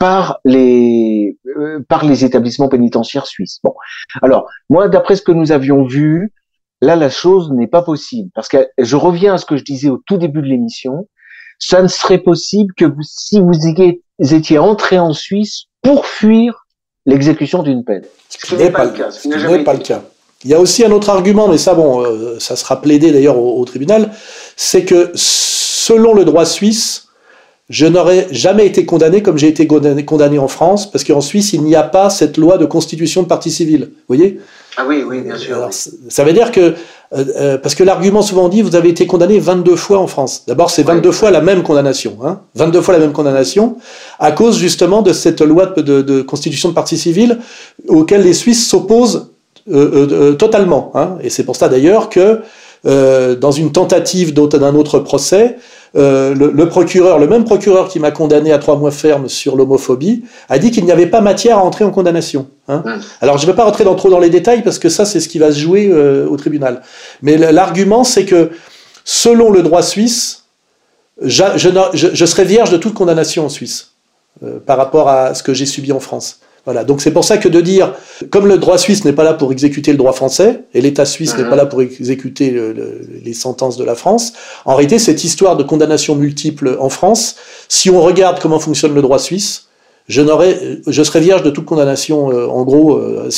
[0.00, 3.60] par les euh, par les établissements pénitentiaires suisses.
[3.62, 3.72] Bon,
[4.20, 6.32] alors moi, d'après ce que nous avions vu,
[6.80, 9.90] là la chose n'est pas possible parce que je reviens à ce que je disais
[9.90, 11.06] au tout début de l'émission.
[11.60, 16.66] Ça ne serait possible que vous, si vous étiez entré en Suisse pour fuir
[17.06, 18.02] l'exécution d'une peine.
[18.28, 19.12] Ce n'est pas, le cas.
[19.12, 20.02] Ce n'est pas le cas.
[20.44, 23.38] Il y a aussi un autre argument, mais ça, bon, euh, ça sera plaidé d'ailleurs
[23.38, 24.10] au, tribunal,
[24.56, 27.08] c'est que selon le droit suisse,
[27.68, 31.62] je n'aurais jamais été condamné comme j'ai été condamné, en France, parce qu'en Suisse, il
[31.62, 33.88] n'y a pas cette loi de constitution de partie civile.
[33.92, 34.40] Vous voyez?
[34.76, 35.68] Ah oui, oui, bien sûr.
[36.08, 36.74] Ça veut dire que, euh,
[37.12, 40.44] euh, parce que l'argument souvent dit, vous avez été condamné 22 fois en France.
[40.46, 42.18] D'abord, c'est 22 fois la même condamnation.
[42.24, 43.76] Hein 22 fois la même condamnation,
[44.18, 47.38] à cause justement de cette loi de, constitution de partie civile,
[47.88, 49.31] auquel les Suisses s'opposent
[49.66, 50.90] totalement.
[50.94, 52.40] Hein Et c'est pour ça d'ailleurs que,
[52.84, 55.56] dans une tentative d'un autre procès,
[55.94, 60.24] euh, le, procureur, le même procureur qui m'a condamné à trois mois ferme sur l'homophobie,
[60.48, 62.48] a dit qu'il n'y avait pas matière à entrer en condamnation.
[62.68, 62.82] Hein.
[63.20, 65.20] Alors je ne vais pas rentrer dans, trop dans les détails parce que ça c'est
[65.20, 66.80] ce qui va se jouer euh, au tribunal.
[67.20, 68.50] Mais l'argument c'est que
[69.04, 70.44] selon le droit suisse,
[71.20, 71.44] je,
[71.92, 73.92] je, serai vierge de toute condamnation en Suisse
[74.42, 76.40] euh, par rapport à ce que j'ai subi en France.
[76.64, 76.84] Voilà.
[76.84, 77.94] Donc c'est pour ça que de dire,
[78.30, 81.36] comme le droit suisse n'est pas là pour exécuter le droit français, et l'État suisse
[81.36, 82.56] n'est pas là pour exécuter
[83.24, 84.32] les sentences de la France,
[84.64, 87.36] en réalité, cette histoire de condamnation multiple en France,
[87.68, 89.66] si on regarde comment fonctionne le droit suisse,
[90.08, 90.22] je
[90.86, 93.30] je serais vierge de toute condamnation, euh, en gros, euh,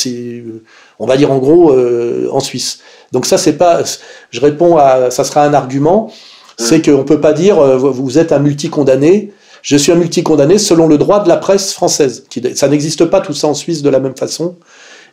[0.99, 2.79] on va dire en gros, euh, en Suisse.
[3.11, 3.83] Donc ça, c'est pas,
[4.31, 6.11] je réponds à, ça sera un argument,
[6.57, 9.31] c'est qu'on peut pas dire, vous êtes un multi-condamné,
[9.65, 12.25] je suis un multicondamné selon le droit de la presse française.
[12.29, 14.55] Qui, ça n'existe pas tout ça en Suisse de la même façon.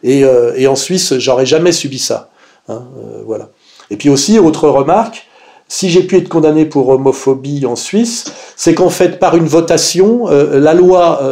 [0.03, 2.29] Et, euh, et en Suisse, j'aurais jamais subi ça.
[2.69, 3.49] Hein, euh, voilà.
[3.91, 5.27] Et puis aussi, autre remarque,
[5.69, 10.29] si j'ai pu être condamné pour homophobie en Suisse, c'est qu'en fait, par une votation,
[10.29, 11.23] euh, la loi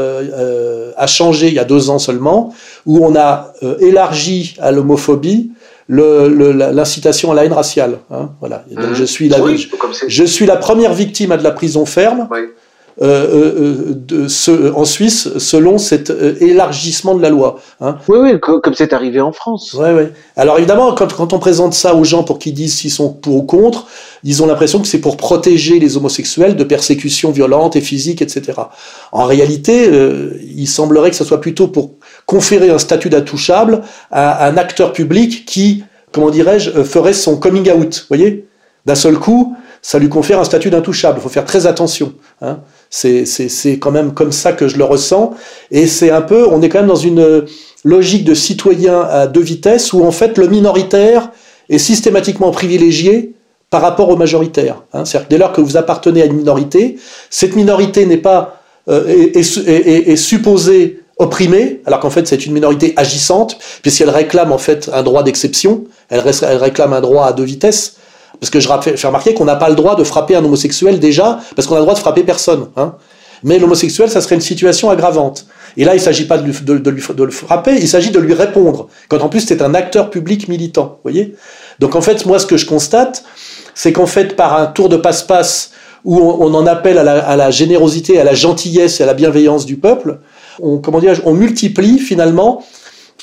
[0.97, 2.55] a changé il y a deux ans seulement,
[2.87, 5.51] où on a élargi à l'homophobie
[5.91, 7.99] l'incitation à la haine raciale.
[8.11, 8.65] Hein, voilà.
[8.71, 8.95] donc mmh.
[8.95, 9.39] je suis la,
[10.07, 12.27] je, suis la première victime à de la prison ferme.
[12.31, 12.49] Oui
[13.03, 16.11] euh, de, ce, en Suisse selon cet
[16.41, 17.61] élargissement de la loi.
[17.81, 17.97] Hein.
[18.09, 19.75] Oui, oui, comme c'est arrivé en France.
[19.79, 20.05] Oui, oui.
[20.37, 23.37] Alors évidemment, quand, quand on présente ça aux gens pour qu'ils disent s'ils sont pour
[23.37, 23.87] ou contre,
[24.25, 28.53] ils ont l'impression que c'est pour protéger les homosexuels de persécutions violentes et physiques, etc.
[29.13, 29.91] En réalité,
[30.43, 31.93] il semblerait que ce soit plutôt pour
[32.27, 38.07] conférer un statut d'intouchable à un acteur public qui, comment dirais-je, ferait son coming out.
[38.09, 38.47] Vous voyez?
[38.87, 41.19] D'un seul coup, ça lui confère un statut d'intouchable.
[41.19, 42.15] Il faut faire très attention.
[42.41, 42.61] Hein.
[42.91, 45.35] C'est quand même comme ça que je le ressens.
[45.71, 47.47] Et c'est un peu, on est quand même dans une
[47.85, 51.31] logique de citoyen à deux vitesses où en fait le minoritaire
[51.69, 53.33] est systématiquement privilégié
[53.71, 54.83] par rapport au majoritaire.
[54.93, 55.05] Hein.
[55.05, 56.97] C'est-à-dire dès lors que vous appartenez à une minorité,
[57.31, 63.59] cette minorité n'est pas euh, est, supposée opprimée, alors qu'en fait c'est une minorité agissante,
[63.83, 67.97] puisqu'elle réclame en fait un droit d'exception, elle réclame un droit à deux vitesses.
[68.41, 71.41] Parce que je fais remarquer qu'on n'a pas le droit de frapper un homosexuel déjà,
[71.55, 72.69] parce qu'on a le droit de frapper personne.
[72.77, 72.95] Hein.
[73.43, 75.47] Mais l'homosexuel, ça serait une situation aggravante.
[75.77, 78.89] Et là, il ne s'agit pas de, le frapper, il s'agit de lui répondre.
[79.09, 80.99] Quand en plus, c'est un acteur public militant.
[81.03, 81.35] voyez
[81.79, 83.25] Donc en fait, moi, ce que je constate,
[83.75, 85.71] c'est qu'en fait, par un tour de passe-passe
[86.05, 89.77] où on, en appelle à la, générosité, à la gentillesse et à la bienveillance du
[89.77, 90.19] peuple,
[90.61, 92.65] on, comment on multiplie finalement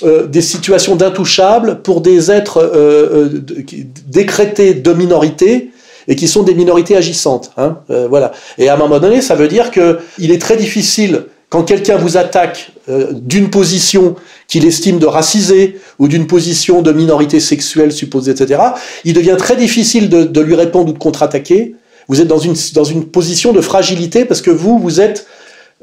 [0.04, 3.64] euh, des situations d'intouchables pour des êtres euh, euh,
[4.08, 5.72] décrétés de minorité
[6.08, 7.52] et qui sont des minorités agissantes.
[7.58, 7.80] Hein,
[8.10, 8.32] voilà.
[8.58, 11.98] Et à un moment donné, ça veut dire que il est très difficile quand quelqu'un
[11.98, 12.72] vous attaque
[13.12, 14.16] d'une position
[14.48, 18.62] qu'il estime de raciser ou d'une position de minorité sexuelle supposée, etc.
[19.04, 21.76] Il devient très difficile de, de lui répondre ou de contre-attaquer.
[22.08, 25.28] Vous êtes dans une, dans une position de fragilité parce que vous, vous êtes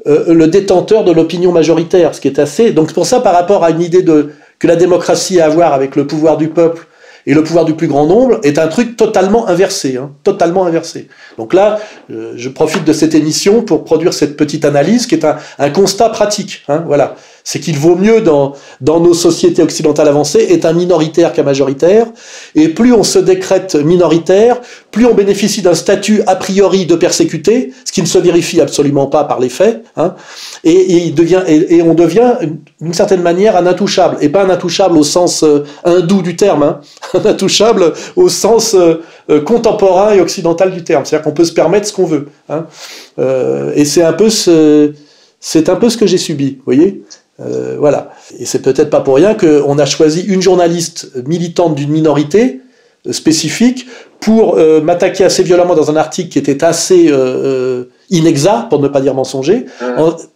[0.07, 2.71] euh, le détenteur de l'opinion majoritaire, ce qui est assez.
[2.71, 5.73] Donc pour ça, par rapport à une idée de que la démocratie a à voir
[5.73, 6.87] avec le pouvoir du peuple
[7.27, 11.07] et le pouvoir du plus grand nombre, est un truc totalement inversé, hein, totalement inversé.
[11.39, 11.79] Donc là,
[12.11, 15.69] euh, je profite de cette émission pour produire cette petite analyse qui est un, un
[15.71, 16.63] constat pratique.
[16.67, 17.15] Hein, voilà
[17.45, 22.07] c'est qu'il vaut mieux dans, nos sociétés occidentales avancées être un minoritaire qu'un majoritaire.
[22.55, 24.59] Et plus on se décrète minoritaire,
[24.91, 29.05] plus on bénéficie d'un statut a priori de persécuté, ce qui ne se vérifie absolument
[29.05, 29.83] pas par les faits.
[29.95, 30.15] Hein,
[30.63, 31.13] et,
[31.85, 32.33] on devient
[32.81, 34.17] d'une certaine manière un intouchable.
[34.21, 36.81] Et pas un intouchable au sens euh, hindou du terme, hein,
[37.13, 41.05] un intouchable au sens euh, euh, contemporain et occidental du terme.
[41.05, 42.27] C'est-à-dire qu'on peut se permettre ce qu'on veut.
[42.49, 42.65] Hein.
[43.75, 44.93] et c'est un peu ce,
[45.39, 47.03] c'est un peu ce que j'ai subi, vous voyez
[47.41, 48.11] euh, voilà.
[48.39, 52.61] Et c'est peut-être pas pour rien qu'on a choisi une journaliste militante d'une minorité
[53.07, 53.87] euh, spécifique
[54.19, 57.11] pour euh, m'attaquer assez violemment dans un article qui était assez
[58.09, 59.65] inexact, pour ne pas dire mensonger,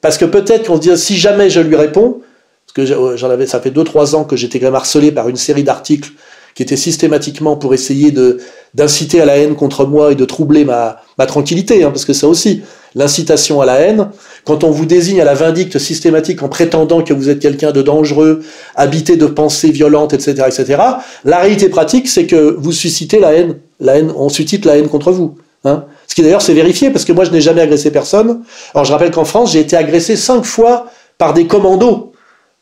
[0.01, 2.21] parce que peut-être qu'on se dit si jamais je lui réponds,
[2.67, 5.37] parce que j'en avais, ça fait 2-3 ans que j'étais quand même harcelé par une
[5.37, 6.11] série d'articles
[6.53, 8.39] qui étaient systématiquement pour essayer de
[8.75, 12.13] d'inciter à la haine contre moi et de troubler ma, ma tranquillité, hein, parce que
[12.13, 12.61] ça aussi,
[12.95, 14.09] l'incitation à la haine,
[14.45, 17.81] quand on vous désigne à la vindicte systématique en prétendant que vous êtes quelqu'un de
[17.81, 18.41] dangereux,
[18.75, 20.81] habité de pensées violentes, etc., etc.,
[21.25, 23.57] la réalité pratique, c'est que vous suscitez la haine.
[23.79, 25.35] La haine, on suscite la haine contre vous.
[25.65, 25.85] Hein.
[26.07, 28.41] Ce qui d'ailleurs s'est vérifié, parce que moi je n'ai jamais agressé personne.
[28.73, 30.87] Alors je rappelle qu'en France, j'ai été agressé cinq fois
[31.17, 32.13] par des commandos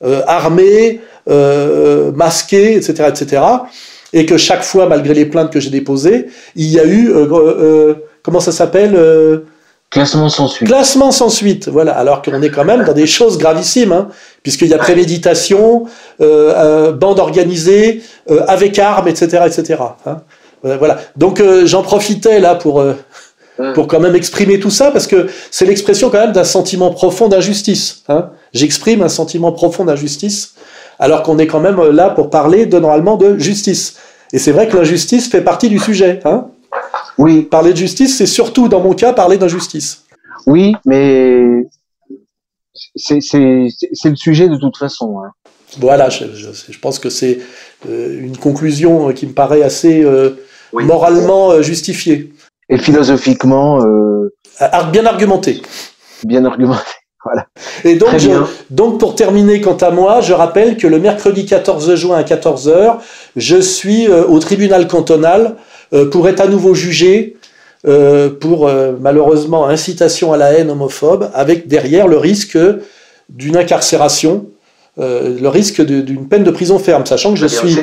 [0.04, 3.42] euh, armés, euh, masqués, etc., etc.,
[4.14, 7.28] et que chaque fois, malgré les plaintes que j'ai déposées, il y a eu, euh,
[7.32, 8.98] euh comment ça s'appelle
[9.90, 10.68] Classement sans suite.
[10.68, 11.94] Classement sans suite, voilà.
[11.94, 14.10] Alors qu'on est quand même dans des choses gravissimes, hein,
[14.44, 15.86] puisqu'il y a préméditation,
[16.20, 19.82] euh, euh bande organisée, euh, avec armes, etc., etc.
[20.06, 20.18] Hein.
[20.66, 21.00] Euh, voilà.
[21.16, 22.84] Donc j'en profitais là pour
[23.74, 27.28] pour quand même exprimer tout ça, parce que c'est l'expression quand même d'un sentiment profond
[27.28, 28.04] d'injustice.
[28.10, 28.30] Hein.
[28.54, 30.54] J'exprime un sentiment profond d'injustice,
[31.00, 33.96] alors qu'on est quand même là pour parler de normalement de justice.
[34.34, 36.20] Et c'est vrai que l'injustice fait partie du sujet.
[36.26, 36.48] Hein.
[37.18, 37.44] Oui.
[37.44, 40.04] Parler de justice, c'est surtout, dans mon cas, parler d'injustice.
[40.46, 41.68] Oui, mais
[42.96, 45.20] c'est le sujet de toute façon.
[45.20, 45.32] Hein.
[45.80, 47.40] Voilà, je, je, pense que c'est
[47.90, 50.32] euh, une conclusion qui me paraît assez euh,
[50.72, 52.34] moralement euh, justifiée.
[52.70, 53.80] Et philosophiquement.
[54.92, 55.62] bien argumenté.
[56.24, 56.82] Bien argumenté.
[57.24, 57.48] Voilà.
[57.84, 58.12] Et donc,
[58.70, 63.00] donc, pour terminer, quant à moi, je rappelle que le mercredi 14 juin à 14h,
[63.36, 65.77] je suis au tribunal cantonal euh,
[66.12, 67.38] pour être à nouveau jugé
[67.88, 72.58] euh, pour euh, malheureusement incitation à la haine homophobe, avec derrière le risque
[73.30, 74.48] d'une incarcération,
[74.98, 77.78] le risque d'une peine de prison ferme, sachant que je suis...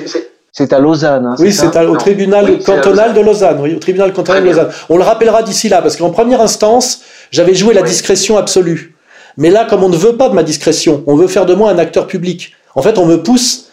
[0.57, 1.27] C'est à Lausanne.
[1.27, 3.59] Hein, oui, c'est au tribunal cantonal de Lausanne.
[3.61, 4.69] Oui, au tribunal cantonal de Lausanne.
[4.89, 7.03] On le rappellera d'ici là, parce qu'en première instance,
[7.33, 8.95] j'avais joué la discrétion absolue.
[9.37, 11.71] Mais là, comme on ne veut pas de ma discrétion, on veut faire de moi
[11.71, 12.53] un acteur public.
[12.77, 13.71] En fait, on me pousse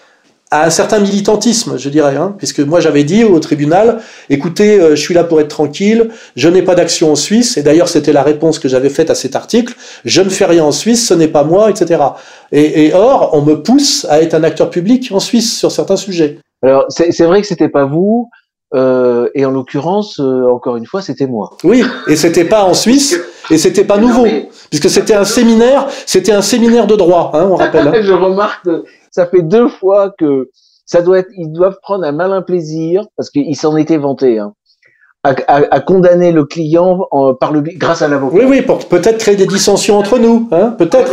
[0.51, 4.91] à un certain militantisme, je dirais, hein, puisque moi j'avais dit au tribunal, écoutez, euh,
[4.91, 8.11] je suis là pour être tranquille, je n'ai pas d'action en Suisse, et d'ailleurs c'était
[8.11, 9.73] la réponse que j'avais faite à cet article,
[10.03, 12.03] je ne fais rien en Suisse, ce n'est pas moi, etc.
[12.51, 15.95] Et, et, or, on me pousse à être un acteur public en Suisse sur certains
[15.95, 16.39] sujets.
[16.63, 18.29] Alors c'est vrai que c'était pas vous,
[18.73, 21.57] euh, et en l'occurrence, euh, encore une fois, c'était moi.
[21.63, 24.25] Oui, et c'était pas en Suisse, et c'était pas nouveau,
[24.69, 27.87] puisque c'était un séminaire, c'était un séminaire de droit, hein, on rappelle.
[27.87, 27.93] Hein.
[28.01, 28.67] Je remarque,
[29.11, 30.49] ça fait deux fois que
[30.85, 34.53] ça doit être, ils doivent prendre un malin plaisir, parce qu'ils s'en étaient vantés, hein,
[35.23, 38.37] à, à, à, condamner le client en, par le grâce à l'avocat.
[38.37, 41.11] Oui, oui, pour peut-être créer des dissensions entre nous, hein, peut-être.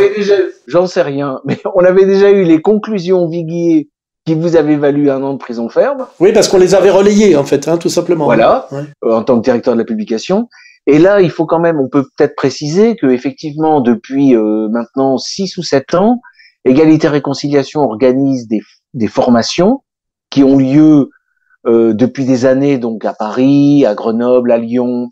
[0.67, 3.89] J'en sais rien, mais on avait déjà eu les conclusions Viguier
[4.25, 6.05] qui vous avait valu un an de prison ferme.
[6.19, 8.25] Oui, parce qu'on les avait relayés, en fait, hein, tout simplement.
[8.25, 8.83] Voilà, ouais.
[9.05, 10.49] Euh, en tant que directeur de la publication.
[10.87, 15.17] Et là, il faut quand même, on peut peut-être préciser que effectivement, depuis euh, maintenant
[15.17, 16.19] six ou sept ans,
[16.65, 18.59] Égalité Réconciliation organise des,
[18.93, 19.83] des formations
[20.29, 21.09] qui ont lieu
[21.67, 25.09] euh, depuis des années, donc à Paris, à Grenoble, à Lyon,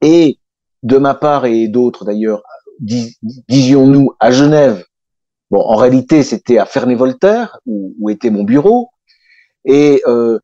[0.00, 0.38] et
[0.82, 2.42] de ma part et d'autres d'ailleurs,
[2.80, 3.16] dis,
[3.48, 4.84] disions-nous à Genève.
[5.50, 8.90] Bon, en réalité, c'était à Ferney-Voltaire, où, où, était mon bureau,
[9.64, 10.38] et euh,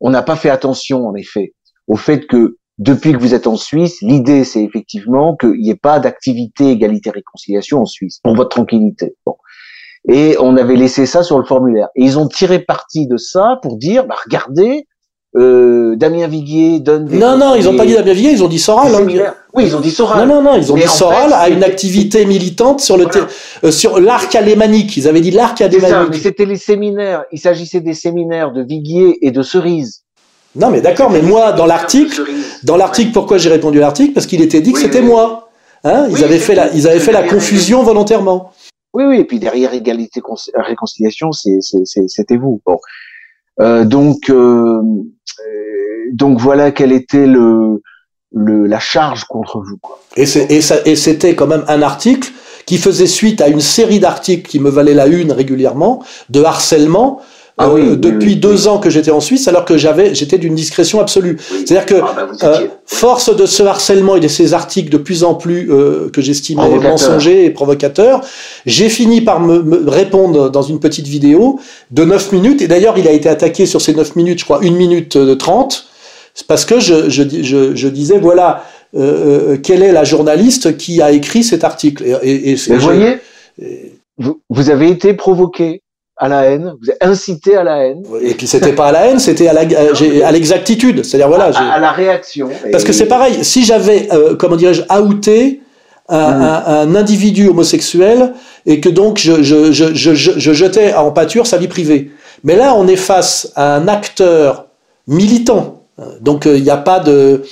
[0.00, 1.54] on n'a pas fait attention, en effet,
[1.86, 5.76] au fait que depuis que vous êtes en Suisse, l'idée, c'est effectivement qu'il n'y ait
[5.76, 9.16] pas d'activité égalité-réconciliation en Suisse, pour votre tranquillité.
[9.24, 9.36] Bon.
[10.08, 11.88] Et on avait laissé ça sur le formulaire.
[11.96, 14.86] Et ils ont tiré parti de ça pour dire, bah, regardez,
[15.36, 17.18] euh, Damien Viguier donne des...
[17.18, 18.94] Non, non, ils n'ont pas dit Damien Viguier, ils ont dit Soral.
[18.94, 19.34] Hein.
[19.52, 20.26] Oui, ils ont dit Soral.
[20.26, 23.26] Non, non, non, ils ont dit Soral a une activité militante sur le voilà.
[23.64, 24.96] euh, sur l'arc alémanique.
[24.96, 26.10] Ils avaient dit l'arc alémanique.
[26.10, 27.24] mais c'était les séminaires.
[27.32, 30.02] Il s'agissait des séminaires de Viguier et de Cerise.
[30.54, 32.22] Non, mais d'accord, mais moi, dans l'article,
[32.62, 34.14] dans l'article, pourquoi j'ai répondu à l'article?
[34.14, 35.06] Parce qu'il était dit que oui, c'était oui.
[35.06, 35.50] moi.
[35.84, 38.52] Hein ils, oui, avaient fait la, ils avaient fait la confusion volontairement.
[38.96, 40.22] Oui, oui, et puis derrière égalité
[40.54, 42.62] réconciliation, c'était vous.
[43.60, 44.80] Euh, donc, euh,
[46.14, 49.76] donc voilà quelle était la charge contre vous.
[49.76, 50.00] Quoi.
[50.16, 52.32] Et c'était quand même un article
[52.64, 57.20] qui faisait suite à une série d'articles qui me valaient la une régulièrement, de harcèlement,
[57.58, 60.36] ah oui, euh, depuis oui, deux ans que j'étais en Suisse, alors que j'avais, j'étais
[60.36, 61.38] d'une discrétion absolue.
[61.40, 65.24] C'est-à-dire que ah bah euh, force de ce harcèlement et de ces articles de plus
[65.24, 68.20] en plus euh, que j'estimais mensongers et provocateurs,
[68.66, 71.58] j'ai fini par me, me, répondre dans une petite vidéo
[71.92, 72.60] de 9 minutes.
[72.60, 75.86] Et d'ailleurs, il a été attaqué sur ces 9 minutes, je crois, 1 minute 30,
[76.48, 81.10] parce que je, je, je, je disais, voilà, euh, quelle est la journaliste qui a
[81.10, 82.04] écrit cet article.
[82.04, 83.16] Et, et, et vous voyez,
[84.18, 85.80] vous, vous avez été provoqué
[86.16, 88.02] à la haine, vous êtes incité à la haine.
[88.22, 91.04] Et puis c'était pas à la haine, c'était à l'exactitude.
[91.04, 92.48] C'est-à-dire voilà, à, à, la réaction.
[92.72, 93.44] Parce que c'est pareil.
[93.44, 95.60] Si j'avais, euh, comment dirais-je, outé
[96.08, 96.42] un, mmh.
[96.42, 98.32] un, un, individu homosexuel
[98.64, 102.10] et que donc je, je, je, je, je jetais en pâture sa vie privée.
[102.44, 104.66] Mais là, on est face à un acteur
[105.06, 105.82] militant.
[106.20, 107.42] Donc il n'y a pas de,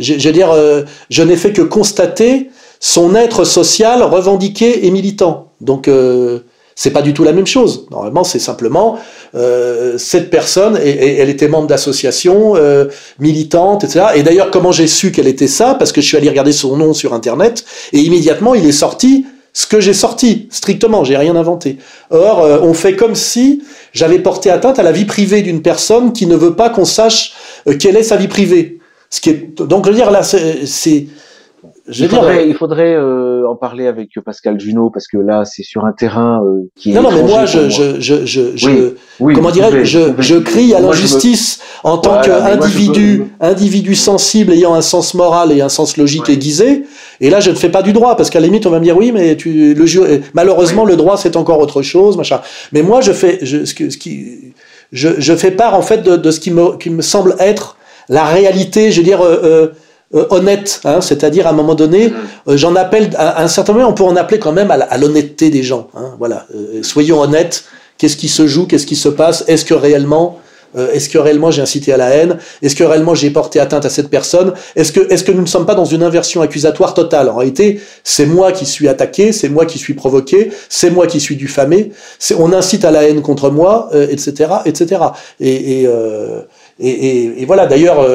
[0.00, 2.50] je, je veux dire, euh, je n'ai fait que constater
[2.80, 5.52] son être social revendiqué et militant.
[5.60, 6.40] Donc euh,
[6.82, 7.86] c'est pas du tout la même chose.
[7.90, 8.98] Normalement, c'est simplement
[9.34, 12.86] euh, cette personne, et, elle était membre d'associations euh,
[13.18, 14.06] militantes, etc.
[14.14, 15.74] Et d'ailleurs, comment j'ai su qu'elle était ça?
[15.74, 19.26] Parce que je suis allé regarder son nom sur Internet, et immédiatement, il est sorti
[19.52, 21.76] ce que j'ai sorti, strictement, j'ai rien inventé.
[22.08, 23.62] Or, euh, on fait comme si
[23.92, 27.34] j'avais porté atteinte à la vie privée d'une personne qui ne veut pas qu'on sache
[27.68, 28.78] euh, quelle est sa vie privée.
[29.10, 31.08] Ce qui est, donc, je veux dire, là, c'est
[31.92, 35.84] il faudrait, il faudrait euh, en parler avec Pascal Junot parce que là, c'est sur
[35.84, 36.94] un terrain euh, qui est.
[36.94, 40.74] Non, non, mais moi, je, je, je, je, oui, oui, comment dirais je, je crie
[40.74, 41.90] à l'injustice me...
[41.90, 43.46] en tant voilà, qu'individu, peux...
[43.46, 46.34] individu sensible ayant un sens moral et un sens logique ouais.
[46.34, 46.84] aiguisé.
[47.20, 48.84] Et là, je ne fais pas du droit parce qu'à la limite, on va me
[48.84, 50.90] dire oui, mais tu, le, malheureusement, oui.
[50.90, 52.40] le droit, c'est encore autre chose, machin.
[52.72, 54.54] Mais moi, je fais, je, ce, ce qui,
[54.92, 57.76] je, je fais part en fait de, de ce qui me, qui me semble être
[58.08, 59.22] la réalité, je veux dire.
[59.22, 59.72] Euh,
[60.14, 62.14] euh honnête, hein, c'est-à-dire à un moment donné, mm.
[62.48, 65.50] euh, j'en appelle à, un certain moment, on peut en appeler quand même à l'honnêteté
[65.50, 65.88] des gens.
[65.94, 67.64] Hein, voilà, euh, soyons honnêtes.
[67.98, 70.40] Qu'est-ce qui se joue Qu'est-ce qui se passe Est-ce que réellement
[70.76, 73.84] euh, est-ce que réellement j'ai incité à la haine Est-ce que réellement j'ai porté atteinte
[73.84, 76.94] à cette personne Est-ce que, est que nous ne sommes pas dans une inversion accusatoire
[76.94, 77.28] totale?
[77.28, 81.20] En réalité, c'est moi qui suis attaqué, c'est moi qui suis provoqué, c'est moi qui
[81.20, 81.90] suis diffamé,
[82.38, 85.02] on incite à la haine contre moi, euh, etc., etc.
[85.40, 86.42] Et, et, euh,
[86.78, 88.06] et, et voilà, d'ailleurs,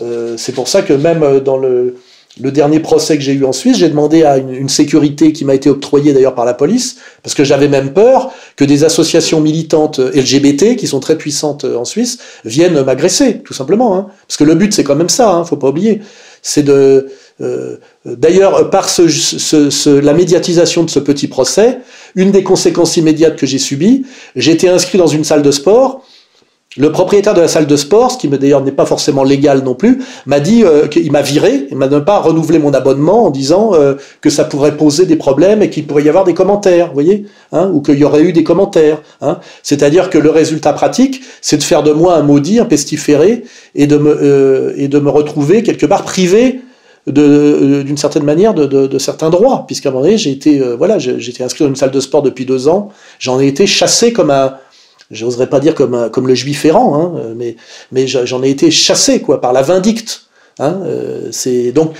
[0.00, 1.96] euh, c'est pour ça que même dans le,
[2.40, 5.44] le dernier procès que j'ai eu en Suisse, j'ai demandé à une, une sécurité qui
[5.44, 9.40] m'a été octroyée d'ailleurs par la police, parce que j'avais même peur que des associations
[9.40, 13.96] militantes LGBT, qui sont très puissantes en Suisse, viennent m'agresser, tout simplement.
[13.96, 14.06] Hein.
[14.26, 16.00] Parce que le but, c'est quand même ça, hein, faut pas oublier.
[16.42, 17.08] C'est de
[18.04, 21.78] D'ailleurs, par ce, la médiatisation de ce petit procès,
[22.14, 24.04] une des conséquences immédiates que j'ai subies,
[24.36, 26.04] j'ai été inscrit dans une salle de sport
[26.76, 29.74] le propriétaire de la salle de sport, ce qui d'ailleurs n'est pas forcément légal non
[29.74, 33.30] plus, m'a dit euh, qu'il m'a viré, il m'a même pas renouvelé mon abonnement en
[33.30, 36.88] disant euh, que ça pourrait poser des problèmes et qu'il pourrait y avoir des commentaires,
[36.88, 39.02] vous voyez, hein, ou qu'il y aurait eu des commentaires.
[39.20, 39.40] Hein.
[39.64, 43.42] C'est-à-dire que le résultat pratique, c'est de faire de moi un maudit, un pestiféré,
[43.74, 46.60] et de me euh, et de me retrouver quelque part privé
[47.06, 51.42] d'une certaine manière de, de, certains droits, puisqu'à un moment donné, j'ai été voilà, j'étais
[51.42, 54.54] inscrit dans une salle de sport depuis deux ans, j'en ai été chassé comme un
[55.10, 57.56] j'oserais pas dire comme, comme le juif errant, hein, mais,
[57.92, 60.26] mais j'en ai été chassé quoi, par la vindicte.
[60.58, 61.94] Hein, euh, donc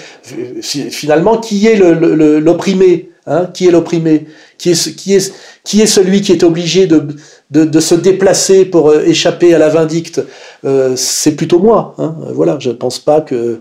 [0.61, 4.27] finalement qui est l'opprimé hein, Qui est l'opprimé
[4.59, 5.33] qui est, qui, est,
[5.65, 7.07] qui est celui qui est obligé de,
[7.51, 10.21] de, se déplacer pour euh, échapper à la vindicte
[10.67, 11.95] euh, C'est plutôt moi.
[11.97, 13.61] Hein, voilà, je ne pense pas que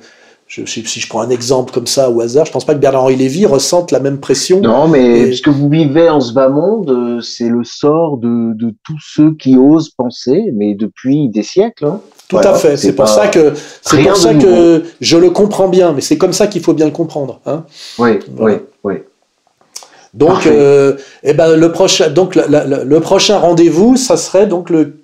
[0.49, 3.15] je, si je prends un exemple comme ça au hasard, je pense pas que Bernard-Henri
[3.15, 4.59] Lévy ressente la même pression.
[4.61, 8.53] Non, mais ce que vous vivez en ce bas monde, euh, c'est le sort de,
[8.55, 11.85] de, tous ceux qui osent penser, mais depuis des siècles.
[11.85, 12.01] Hein.
[12.27, 12.77] Tout à fait.
[12.77, 16.33] C'est pour ça que c'est pour ça que je le comprends bien, mais c'est comme
[16.33, 17.41] ça qu'il faut bien le comprendre.
[17.45, 17.63] Hein.
[17.99, 18.95] Oui, oui, oui.
[20.15, 25.03] Donc, euh, eh ben le prochain, donc le prochain rendez-vous, ça serait donc le,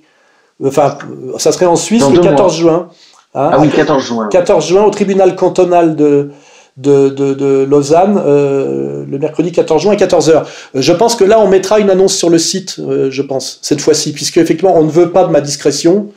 [0.64, 0.98] enfin,
[1.38, 2.90] ça serait en Suisse le 14 juin.
[3.36, 4.30] Hein, ah oui, 14 juin.
[4.32, 6.32] 14 juin au tribunal cantonal de,
[6.78, 10.44] de, de, de Lausanne, euh, le mercredi 14 juin à 14h.
[10.74, 13.82] Je pense que là, on mettra une annonce sur le site, euh, je pense, cette
[13.82, 16.08] fois-ci, puisque effectivement, on ne veut pas de ma discrétion.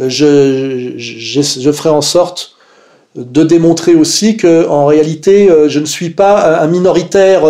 [0.00, 2.52] Euh, je, je, je, ferai en sorte
[3.16, 7.44] de démontrer aussi que, en réalité, euh, je ne suis pas un minoritaire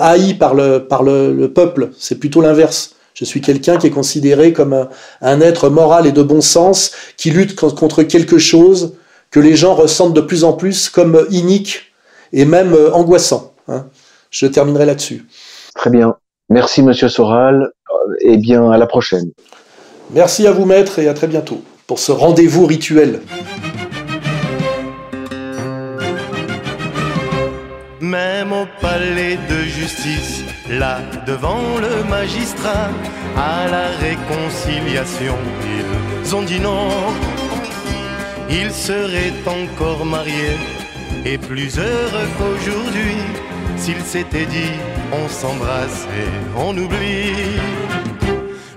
[0.00, 1.90] haï par le, par le, le peuple.
[1.98, 2.96] C'est plutôt l'inverse.
[3.14, 4.88] Je suis quelqu'un qui est considéré comme
[5.20, 8.96] un, être moral et de bon sens qui lutte contre quelque chose
[9.30, 11.92] que les gens ressentent de plus en plus comme inique
[12.32, 13.54] et même euh, angoissant.
[13.68, 13.86] Hein.
[14.30, 15.26] Je terminerai là-dessus.
[15.74, 16.16] Très bien.
[16.50, 17.70] Merci, Monsieur Soral.
[18.20, 19.30] Et bien, à la prochaine.
[20.10, 23.20] Merci à vous, maître, et à très bientôt pour ce rendez-vous rituel.
[28.00, 32.88] Même au palais de justice, là devant le magistrat,
[33.36, 35.36] à la réconciliation,
[36.24, 36.88] ils ont dit non.
[38.48, 40.58] Ils seraient encore mariés
[41.24, 43.16] et plus heureux qu'aujourd'hui
[43.76, 44.74] s'ils s'étaient dit
[45.12, 47.58] on s'embrasse et on oublie.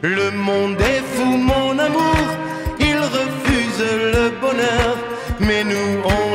[0.02, 2.18] Le monde est fou, mon amour,
[2.80, 3.84] il refuse
[4.14, 4.98] le bonheur,
[5.40, 6.27] mais nous on